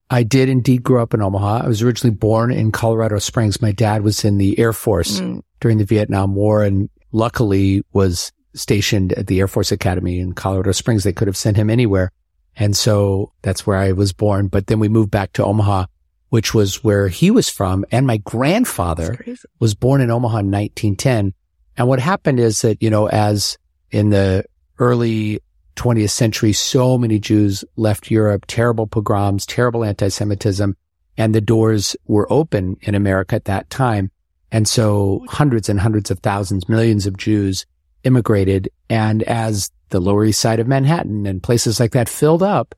[0.09, 1.61] I did indeed grow up in Omaha.
[1.63, 3.61] I was originally born in Colorado Springs.
[3.61, 8.31] My dad was in the Air Force Mm, during the Vietnam War and luckily was
[8.55, 11.03] stationed at the Air Force Academy in Colorado Springs.
[11.03, 12.11] They could have sent him anywhere.
[12.55, 14.47] And so that's where I was born.
[14.47, 15.85] But then we moved back to Omaha,
[16.29, 17.85] which was where he was from.
[17.91, 19.23] And my grandfather
[19.59, 21.33] was born in Omaha in 1910.
[21.77, 23.57] And what happened is that, you know, as
[23.91, 24.45] in the
[24.79, 25.41] early
[25.75, 30.75] 20th century, so many Jews left Europe, terrible pogroms, terrible anti-Semitism,
[31.17, 34.11] and the doors were open in America at that time.
[34.51, 37.65] And so hundreds and hundreds of thousands, millions of Jews
[38.03, 38.69] immigrated.
[38.89, 42.75] And as the Lower East Side of Manhattan and places like that filled up,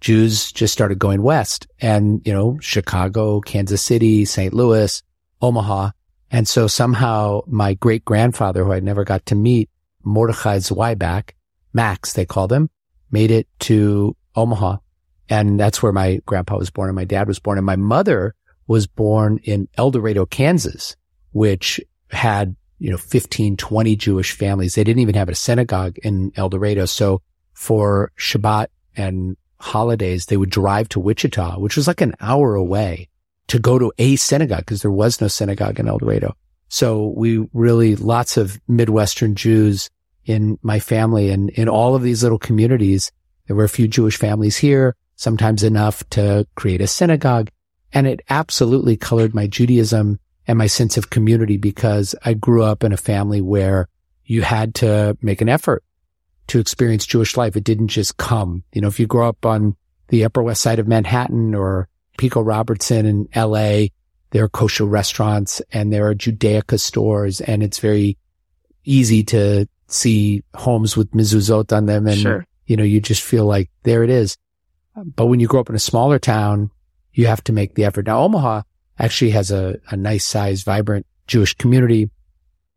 [0.00, 4.54] Jews just started going west and, you know, Chicago, Kansas City, St.
[4.54, 5.02] Louis,
[5.42, 5.90] Omaha.
[6.30, 9.70] And so somehow my great grandfather, who I never got to meet,
[10.04, 11.30] Mordechai Zweiback,
[11.72, 12.70] Max, they called him,
[13.10, 14.78] made it to Omaha.
[15.28, 17.58] And that's where my grandpa was born and my dad was born.
[17.58, 18.34] And my mother
[18.66, 20.96] was born in El Dorado, Kansas,
[21.32, 24.74] which had, you know, 15, 20 Jewish families.
[24.74, 26.86] They didn't even have a synagogue in El Dorado.
[26.86, 27.22] So
[27.52, 33.08] for Shabbat and holidays, they would drive to Wichita, which was like an hour away
[33.48, 36.34] to go to a synagogue because there was no synagogue in El Dorado.
[36.68, 39.90] So we really, lots of Midwestern Jews
[40.24, 43.10] in my family and in all of these little communities.
[43.46, 47.48] There were a few Jewish families here, sometimes enough to create a synagogue.
[47.92, 52.84] And it absolutely colored my Judaism and my sense of community because I grew up
[52.84, 53.88] in a family where
[54.24, 55.82] you had to make an effort
[56.48, 57.56] to experience Jewish life.
[57.56, 58.62] It didn't just come.
[58.72, 59.76] You know, if you grow up on
[60.08, 61.88] the Upper West Side of Manhattan or
[62.18, 63.86] Pico Robertson in LA,
[64.30, 68.18] there are kosher restaurants and there are Judaica stores and it's very
[68.84, 72.06] easy to see homes with mezuzot on them.
[72.06, 72.46] And, Sure.
[72.66, 74.36] you know, you just feel like there it is.
[75.16, 76.70] But when you grow up in a smaller town,
[77.12, 78.06] you have to make the effort.
[78.06, 78.62] Now, Omaha
[78.98, 82.10] actually has a, a nice sized, vibrant Jewish community.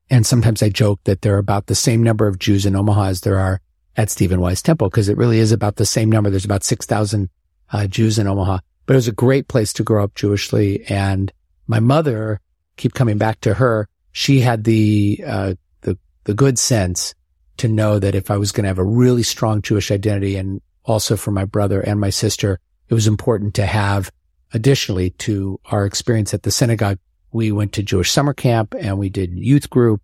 [0.09, 3.05] And sometimes I joke that there are about the same number of Jews in Omaha
[3.05, 3.59] as there are
[3.97, 6.29] at Stephen Wise Temple because it really is about the same number.
[6.29, 7.29] There's about 6,000
[7.73, 8.59] uh, Jews in Omaha,
[8.91, 10.83] but it was a great place to grow up Jewishly.
[10.91, 11.31] And
[11.65, 12.41] my mother,
[12.75, 17.15] keep coming back to her, she had the, uh, the, the good sense
[17.55, 20.59] to know that if I was going to have a really strong Jewish identity and
[20.83, 24.11] also for my brother and my sister, it was important to have
[24.53, 26.99] additionally to our experience at the synagogue.
[27.31, 30.01] We went to Jewish summer camp and we did youth group,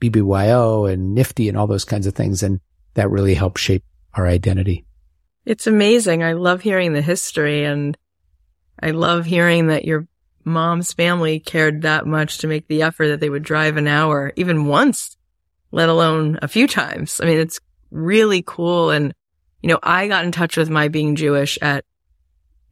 [0.00, 2.42] BBYO and NFTY and all those kinds of things.
[2.42, 2.60] And
[2.94, 4.86] that really helped shape our identity.
[5.44, 6.22] It's amazing.
[6.22, 7.94] I love hearing the history and
[8.82, 10.06] I love hearing that your
[10.44, 14.32] mom's family cared that much to make the effort that they would drive an hour,
[14.36, 15.16] even once,
[15.70, 17.20] let alone a few times.
[17.22, 17.60] I mean, it's
[17.90, 18.90] really cool.
[18.90, 19.14] And,
[19.62, 21.84] you know, I got in touch with my being Jewish at,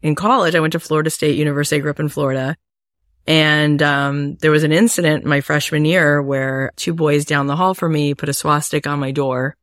[0.02, 0.54] in college.
[0.54, 1.76] I went to Florida State University.
[1.76, 2.56] I grew up in Florida.
[3.26, 7.74] And, um, there was an incident my freshman year where two boys down the hall
[7.74, 9.56] from me put a swastika on my door.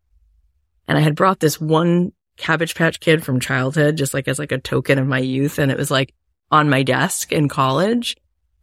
[0.88, 4.52] And I had brought this one Cabbage Patch Kid from childhood, just like as like
[4.52, 5.60] a token of my youth.
[5.60, 6.14] And it was like
[6.52, 8.16] on my desk in college.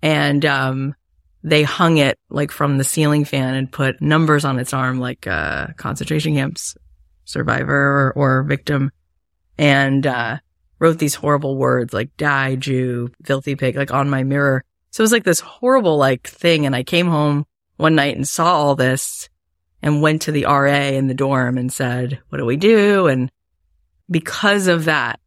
[0.03, 0.95] And, um,
[1.43, 5.27] they hung it like from the ceiling fan and put numbers on its arm, like,
[5.27, 6.77] uh, concentration camps
[7.25, 8.91] survivor or, or victim.
[9.59, 10.39] And, uh,
[10.79, 14.65] wrote these horrible words like die Jew, filthy pig, like on my mirror.
[14.91, 16.67] So it was like this horrible like thing.
[16.67, 19.29] And I came home one night and saw all this
[19.83, 23.07] and went to the RA in the dorm and said, what do we do?
[23.07, 23.31] And
[24.11, 25.21] because of that,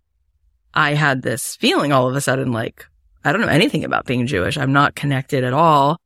[0.78, 2.86] I had this feeling all of a sudden, like,
[3.26, 4.60] I don't know anything about being Jewish.
[4.60, 6.00] I'm not connected at all.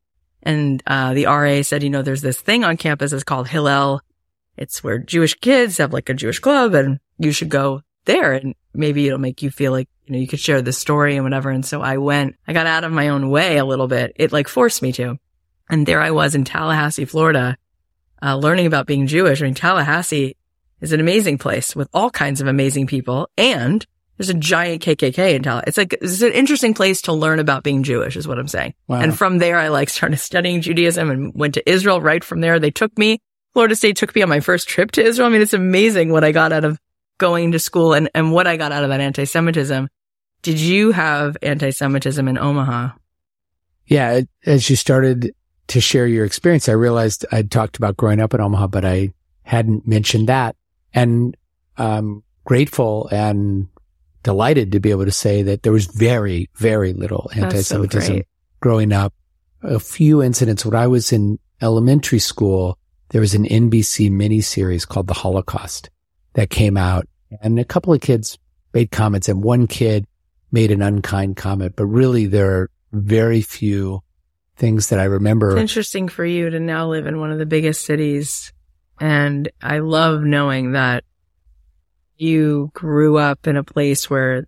[0.43, 3.11] And, uh, the RA said, you know, there's this thing on campus.
[3.11, 4.01] It's called Hillel.
[4.55, 8.55] It's where Jewish kids have like a Jewish club and you should go there and
[8.73, 11.49] maybe it'll make you feel like, you know, you could share the story and whatever.
[11.49, 14.13] And so I went, I got out of my own way a little bit.
[14.15, 15.17] It like forced me to.
[15.69, 17.57] And there I was in Tallahassee, Florida,
[18.23, 19.41] uh, learning about being Jewish.
[19.41, 20.37] I mean, Tallahassee
[20.79, 23.29] is an amazing place with all kinds of amazing people.
[23.37, 23.85] And
[24.21, 25.63] there's a giant KKK in Tallahassee.
[25.67, 28.75] It's like, it's an interesting place to learn about being Jewish is what I'm saying.
[28.87, 28.99] Wow.
[28.99, 32.59] And from there, I like started studying Judaism and went to Israel right from there.
[32.59, 33.19] They took me,
[33.53, 35.27] Florida State took me on my first trip to Israel.
[35.27, 36.79] I mean, it's amazing what I got out of
[37.17, 39.89] going to school and, and what I got out of that anti-Semitism.
[40.43, 42.89] Did you have anti-Semitism in Omaha?
[43.87, 44.21] Yeah.
[44.45, 45.33] As you started
[45.69, 49.13] to share your experience, I realized I'd talked about growing up in Omaha, but I
[49.41, 50.55] hadn't mentioned that.
[50.93, 51.35] And
[51.75, 53.67] I'm grateful and
[54.23, 58.27] delighted to be able to say that there was very, very little anti-Semitism great.
[58.59, 59.13] growing up.
[59.63, 60.65] A few incidents.
[60.65, 62.77] When I was in elementary school,
[63.09, 65.89] there was an NBC miniseries called The Holocaust
[66.33, 67.07] that came out
[67.41, 68.37] and a couple of kids
[68.73, 70.05] made comments and one kid
[70.51, 74.01] made an unkind comment, but really there are very few
[74.55, 75.51] things that I remember.
[75.51, 78.51] It's interesting for you to now live in one of the biggest cities.
[78.99, 81.03] And I love knowing that
[82.21, 84.45] you grew up in a place where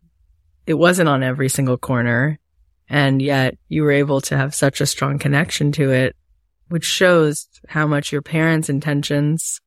[0.67, 2.39] it wasn't on every single corner.
[2.87, 6.15] And yet you were able to have such a strong connection to it,
[6.69, 9.59] which shows how much your parents' intentions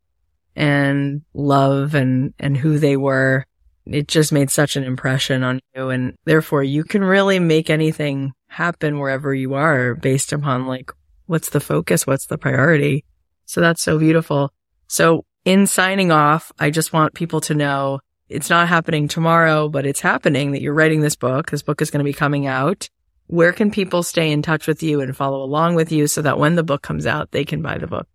[0.54, 3.44] and love and, and who they were.
[3.84, 5.90] It just made such an impression on you.
[5.90, 10.92] And therefore you can really make anything happen wherever you are based upon like,
[11.26, 12.06] what's the focus?
[12.06, 13.04] What's the priority?
[13.46, 14.52] So that's so beautiful.
[14.86, 19.86] So in signing off, I just want people to know it's not happening tomorrow, but
[19.86, 21.50] it's happening that you're writing this book.
[21.50, 22.90] This book is going to be coming out.
[23.28, 26.38] Where can people stay in touch with you and follow along with you so that
[26.38, 28.08] when the book comes out, they can buy the book?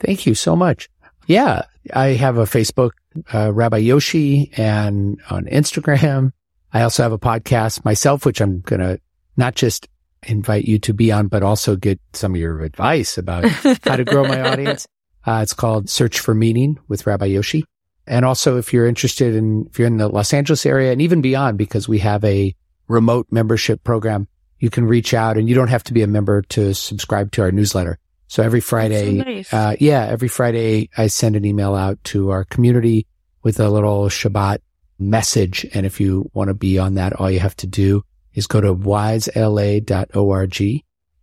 [0.00, 0.90] Thank you so much.
[1.28, 1.62] Yeah.
[1.94, 2.90] I have a Facebook,
[3.32, 6.32] uh, Rabbi Yoshi and on Instagram.
[6.72, 9.00] I also have a podcast myself, which I'm going to
[9.36, 9.88] not just
[10.24, 13.44] invite you to be on, but also get some of your advice about
[13.84, 14.88] how to grow my audience.
[15.26, 17.64] Uh, it's called Search for Meaning with Rabbi Yoshi.
[18.06, 21.20] And also if you're interested in, if you're in the Los Angeles area and even
[21.20, 22.54] beyond, because we have a
[22.86, 24.28] remote membership program,
[24.60, 27.42] you can reach out and you don't have to be a member to subscribe to
[27.42, 27.98] our newsletter.
[28.28, 29.52] So every Friday, nice.
[29.52, 33.06] uh, yeah, every Friday I send an email out to our community
[33.42, 34.58] with a little Shabbat
[34.98, 35.66] message.
[35.74, 38.02] And if you want to be on that, all you have to do
[38.34, 39.82] is go to wisela.org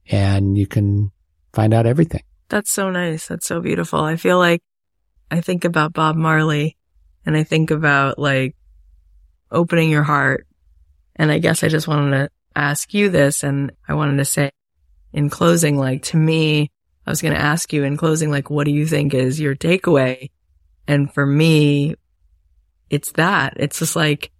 [0.08, 1.12] and you can
[1.54, 2.24] find out everything.
[2.54, 3.26] That's so nice.
[3.26, 4.02] That's so beautiful.
[4.02, 4.62] I feel like
[5.32, 6.78] I think about Bob Marley
[7.26, 8.56] and I think about like
[9.50, 10.46] opening your heart.
[11.16, 14.52] And I guess I just wanted to ask you this and I wanted to say
[15.14, 16.70] in closing, like to me,
[17.08, 19.56] I was going to ask you in closing, like, what do you think is your
[19.56, 20.30] takeaway?
[20.88, 21.96] And for me,
[22.92, 23.54] it's that.
[23.56, 24.32] It's just like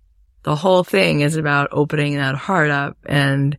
[0.44, 3.58] the whole thing is about opening that heart up and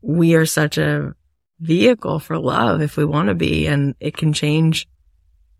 [0.00, 1.14] we are such a
[1.60, 4.88] vehicle for love if we want to be and it can change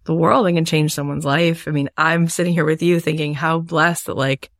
[0.05, 1.68] the world and can change someone's life.
[1.68, 4.51] I mean, I'm sitting here with you thinking how blessed that like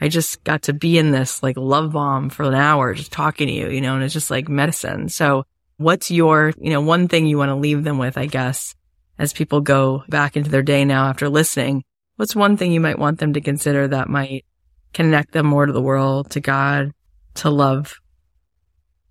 [0.00, 3.48] I just got to be in this like love bomb for an hour just talking
[3.48, 5.08] to you, you know, and it's just like medicine.
[5.08, 5.44] So
[5.76, 8.74] what's your, you know, one thing you want to leave them with, I guess,
[9.18, 11.84] as people go back into their day now after listening?
[12.16, 14.44] What's one thing you might want them to consider that might
[14.92, 16.92] connect them more to the world, to God,
[17.34, 18.00] to love?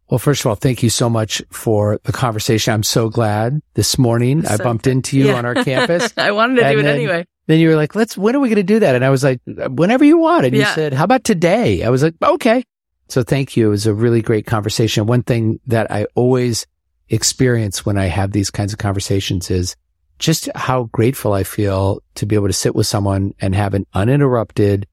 [0.10, 2.74] Well, first of all, thank you so much for the conversation.
[2.74, 5.36] I'm so glad this morning I bumped into you Yeah.
[5.36, 6.14] on our campus.
[6.18, 7.26] I wanted to do it then- anyway.
[7.48, 8.96] Then you were like, let's, when are we going to do that?
[8.96, 10.46] And I was like, whenever you want.
[10.46, 11.84] And you said, how about today?
[11.84, 12.64] I was like, okay.
[13.10, 13.68] So thank you.
[13.68, 15.08] It was a really great conversation.
[15.08, 16.66] One thing that I always
[17.10, 19.76] experience when I have these kinds of conversations is
[20.20, 23.86] just how grateful I feel to be able to sit with someone and have an
[23.94, 24.88] uninterrupted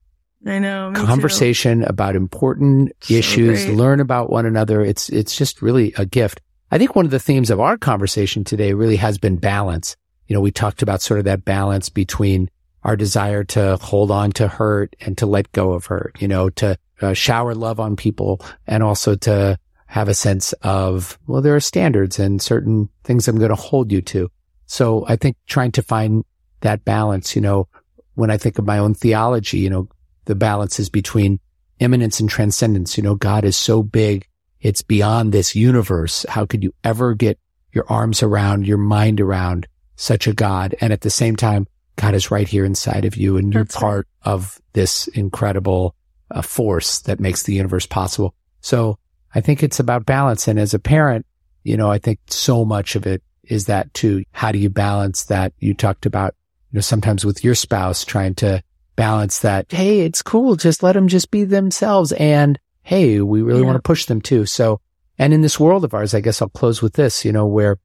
[0.45, 0.89] I know.
[0.89, 1.05] me too.
[1.05, 3.77] conversation about important So issues, great.
[3.77, 4.81] learn about one another.
[4.81, 6.41] It's, it's just really a gift.
[6.71, 9.95] I think one of the themes of our conversation today really has been balance.
[10.27, 12.49] You know, we talked about sort of that balance between
[12.83, 16.49] our desire to hold on to hurt and to let go of hurt, you know,
[16.51, 21.55] to uh, shower love on people and also to have a sense of, well, there
[21.55, 24.31] are standards and certain things I'm going to hold you to.
[24.65, 26.23] So I think trying to find
[26.61, 27.67] that balance, you know,
[28.15, 29.89] when I think of my own theology, you know,
[30.25, 31.39] the balance is between
[31.79, 32.97] immanence and transcendence.
[32.97, 34.27] You know, God is so big.
[34.59, 36.25] It's beyond this universe.
[36.29, 37.39] How could you ever get
[37.73, 40.75] your arms around, your mind around such a God?
[40.81, 43.75] And at the same time, God is right here inside of you and you're That's
[43.75, 43.81] right.
[43.81, 45.95] part of this incredible
[46.29, 48.35] uh, force that makes the universe possible.
[48.61, 48.97] So
[49.33, 50.47] I think it's about balance.
[50.47, 51.25] And as a parent,
[51.63, 54.23] you know, I think so much of it is that too.
[54.31, 55.53] How do you balance that?
[55.59, 56.35] You talked about,
[56.71, 58.63] you know, sometimes with your spouse trying to
[58.95, 59.71] balance that.
[59.71, 60.55] Hey, it's cool.
[60.55, 62.11] Just let them just be themselves.
[62.13, 63.67] And hey, we really Yeah.
[63.67, 64.45] want to push them too.
[64.45, 64.79] So,
[65.17, 67.77] and in this world of ours, I guess I'll close with this, you know, where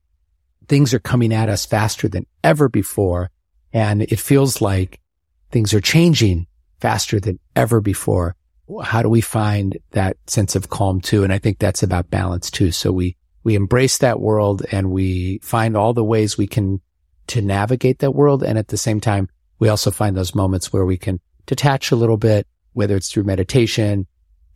[0.68, 3.30] things are coming at us faster than ever before.
[3.72, 5.00] And it feels like
[5.50, 6.46] things are changing
[6.80, 8.36] faster than ever before.
[8.82, 11.22] How do we find that sense of calm too?
[11.24, 12.72] And I think that's about balance too.
[12.72, 16.80] So we, we embrace that world and we find all the ways we can
[17.28, 18.42] to navigate that world.
[18.42, 19.28] And at the same time,
[19.58, 23.24] we also find those moments where we can detach a little bit, whether it's through
[23.24, 24.06] meditation,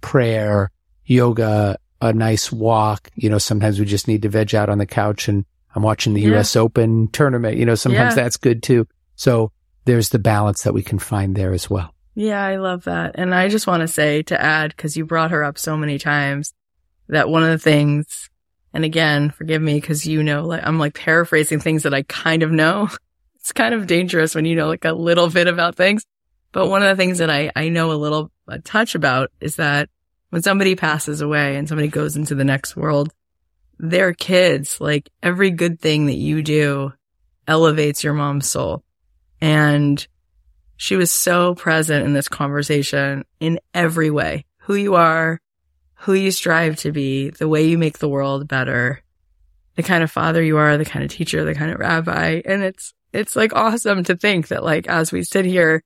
[0.01, 0.70] prayer,
[1.05, 3.11] yoga, a nice walk.
[3.14, 5.44] You know, sometimes we just need to veg out on the couch and
[5.74, 6.38] I'm watching the Yeah.
[6.38, 7.57] US Open tournament.
[7.57, 8.22] You know, sometimes Yeah.
[8.24, 8.86] that's good too.
[9.16, 9.53] So
[9.84, 11.94] there's the balance that we can find there as well.
[12.14, 13.12] Yeah, I love that.
[13.14, 15.98] And I just want to say to add, because you brought her up so many
[15.98, 16.53] times,
[17.09, 18.28] that one of the things,
[18.74, 22.42] and again, forgive me because you know, like I'm like paraphrasing things that I kind
[22.42, 22.88] of know.
[23.41, 26.05] It's kind of dangerous when you know like a little bit about things.
[26.53, 29.57] But one of the things that I, I know a little a touch about is
[29.57, 29.88] that
[30.30, 33.12] when somebody passes away and somebody goes into the next world,
[33.78, 36.93] their kids, like every good thing that you do
[37.47, 38.84] elevates your mom's soul.
[39.41, 40.07] And
[40.76, 44.45] she was so present in this conversation in every way.
[44.64, 45.41] Who you are,
[45.95, 49.03] who you strive to be, the way you make the world better,
[49.76, 52.43] the kind of father you are, the kind of teacher, the kind of rabbi.
[52.45, 55.82] And it's, it's like awesome to think that like as we sit here,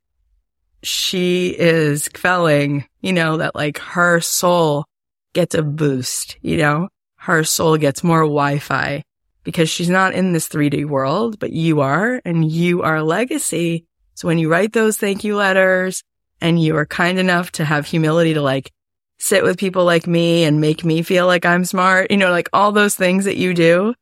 [0.82, 4.84] she is felling, you know, that like her soul
[5.32, 9.02] gets a boost, you know, her soul gets more Wi-Fi
[9.42, 13.86] because she's not in this 3D world, but you are and you are a legacy.
[14.14, 16.02] So when you write those thank you letters
[16.40, 18.70] and you are kind enough to have humility to like
[19.18, 22.50] sit with people like me and make me feel like I'm smart, you know, like
[22.52, 23.94] all those things that you do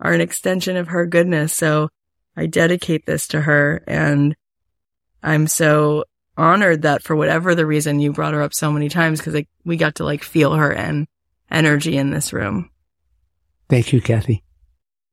[0.00, 1.52] are an extension of her goodness.
[1.52, 1.88] So
[2.38, 4.36] I dedicate this to her and
[5.24, 6.04] I'm so
[6.36, 9.48] honored that for whatever the reason you brought her up so many times because like
[9.64, 11.08] we got to like feel her and
[11.50, 12.70] energy in this room.
[13.68, 14.44] Thank you, Cathy.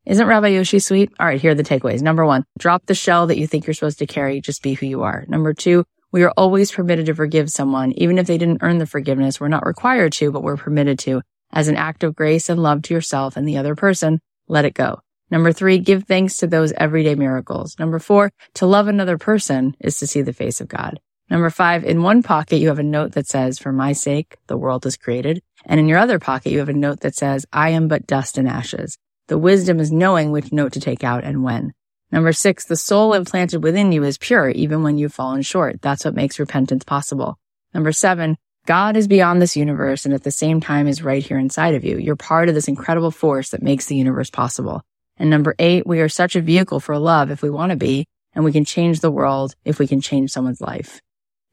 [0.05, 1.11] Isn't Rabbi Yoshi sweet?
[1.19, 2.03] All right, here are the takeaways.
[2.03, 4.39] Number one, drop the shell that you think you're supposed to carry.
[4.39, 5.25] Just be who you are.
[5.27, 8.85] Number two, we are always permitted to forgive someone, even if they didn't earn the
[8.85, 9.39] forgiveness.
[9.39, 11.23] We're not required to, but we're permitted to.
[11.51, 14.75] As an act of grace and love to yourself and the other person, let it
[14.75, 14.99] go.
[15.31, 17.77] Number three, give thanks to those everyday miracles.
[17.79, 20.99] Number four, to love another person is to see the face of God.
[21.29, 24.57] Number five, in one pocket, you have a note that says, for my sake, the
[24.57, 25.41] world is created.
[25.65, 28.37] And in your other pocket, you have a note that says, I am but dust
[28.37, 28.97] and ashes.
[29.27, 31.73] The wisdom is knowing which note to take out and when.
[32.11, 35.81] Number six, the soul implanted within you is pure even when you've fallen short.
[35.81, 37.39] That's what makes repentance possible.
[37.73, 38.37] Number seven,
[38.67, 41.83] God is beyond this universe and at the same time is right here inside of
[41.83, 41.97] you.
[41.97, 44.83] You're part of this incredible force that makes the universe possible.
[45.17, 48.05] And number eight, we are such a vehicle for love if we want to be,
[48.33, 51.01] and we can change the world if we can change someone's life.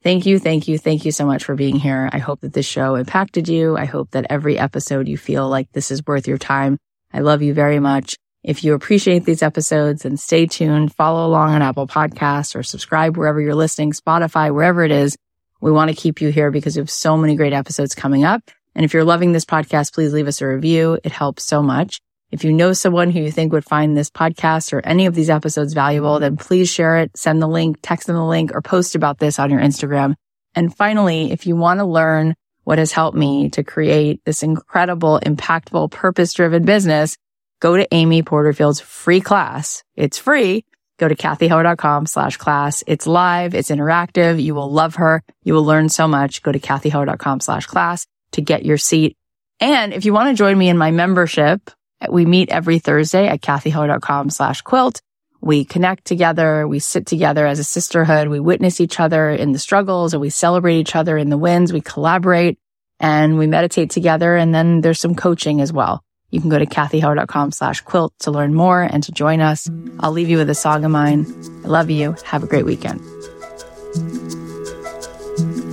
[0.03, 2.09] Thank you, thank you, thank you so much for being here.
[2.11, 3.77] I hope that this show impacted you.
[3.77, 6.77] I hope that every episode you feel like this is worth your time.
[7.13, 8.17] I love you very much.
[8.43, 13.15] If you appreciate these episodes, then stay tuned, follow along on Apple Podcasts or subscribe
[13.15, 15.15] wherever you're listening, Spotify, wherever it is.
[15.61, 18.41] We want to keep you here because we have so many great episodes coming up.
[18.75, 20.99] And if you're loving this podcast, please leave us a review.
[21.05, 22.01] It helps so much.
[22.33, 25.29] If you know someone who you think would find this podcast or any of these
[25.29, 28.95] episodes valuable, then please share it, send the link, text them the link, or post
[28.95, 30.15] about this on your Instagram.
[30.55, 32.33] And finally, if you want to learn
[32.63, 37.17] what has helped me to create this incredible, impactful, purpose driven business,
[37.59, 39.83] go to Amy Porterfield's free class.
[39.95, 40.65] It's free.
[40.97, 42.83] Go to cathyheller.com slash class.
[42.87, 43.53] It's live.
[43.53, 44.41] It's interactive.
[44.41, 45.21] You will love her.
[45.43, 46.41] You will learn so much.
[46.41, 48.07] Go to cathyheller.com slash class.
[48.31, 49.15] to get your seat.
[49.59, 51.69] And if you want to join me in my membership,
[52.09, 55.01] we meet every Thursday at cathyheller.com slash quilt.
[55.41, 56.67] We connect together.
[56.67, 58.29] We sit together as a sisterhood.
[58.29, 61.73] We witness each other in the struggles and we celebrate each other in the wins.
[61.73, 62.57] We collaborate
[62.99, 64.37] and we meditate together.
[64.37, 66.01] And then there's some coaching as well.
[66.29, 69.69] You can go to cathyheller.com slash quilt to learn more and to join us.
[69.99, 71.27] I'll leave you with a song of mine.
[71.65, 72.15] I love you.
[72.23, 73.01] Have a great weekend.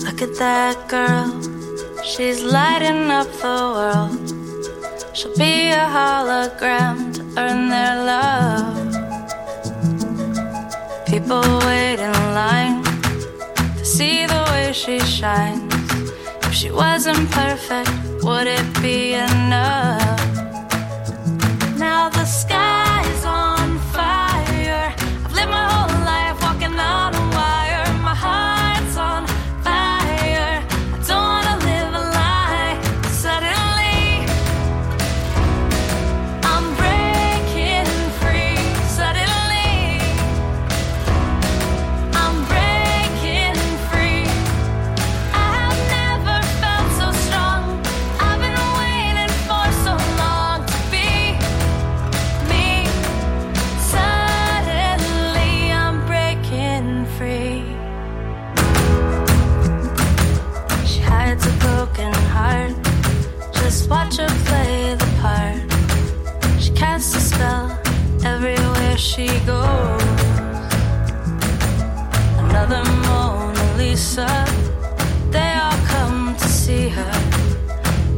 [0.03, 2.03] Look at that girl.
[2.03, 4.40] She's lighting up the world.
[5.13, 8.77] She'll be a hologram to earn their love.
[11.07, 12.85] People wait in line
[13.79, 15.75] to see the way she shines.
[16.45, 17.91] If she wasn't perfect,
[18.23, 20.21] would it be enough?
[21.77, 24.95] Now the sky's on fire.
[25.25, 25.90] I've lived my whole
[69.15, 70.03] she goes.
[72.43, 74.31] Another Mona Lisa.
[75.35, 77.15] They all come to see her.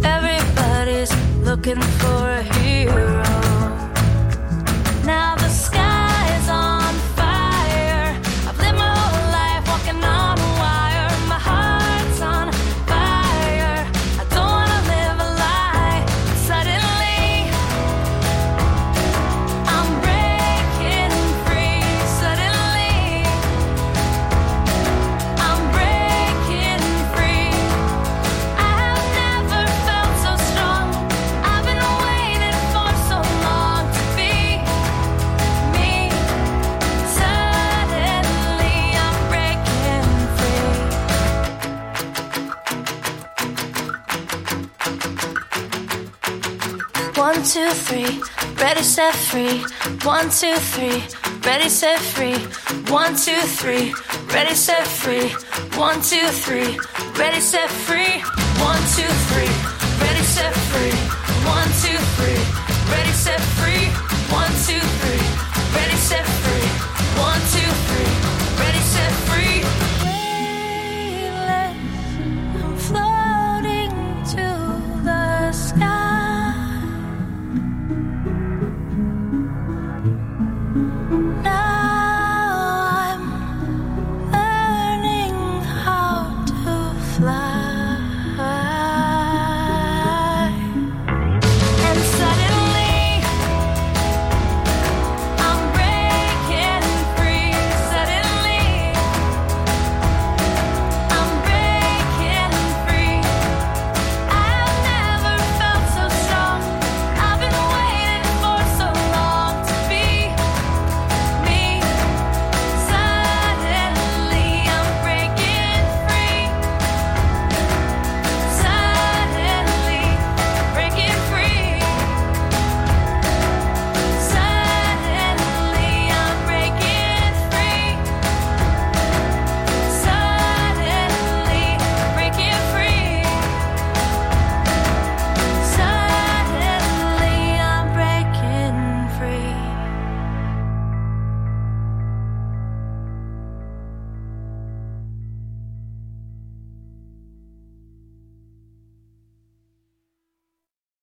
[0.04, 1.12] Everybody's
[1.48, 3.22] looking for a hero.
[5.04, 5.41] Now
[48.92, 49.64] set, free.
[50.04, 51.02] One, two, three,
[51.46, 52.36] ready, set, free.
[52.92, 53.94] One, two, three,
[54.34, 55.30] ready, set, free.
[55.80, 56.78] One, two, three,
[57.16, 58.20] ready, set, free.
[58.60, 59.52] One, two, three,
[60.04, 60.92] ready, set, free.
[61.48, 62.42] One, two, three,
[62.92, 63.81] ready, set, free.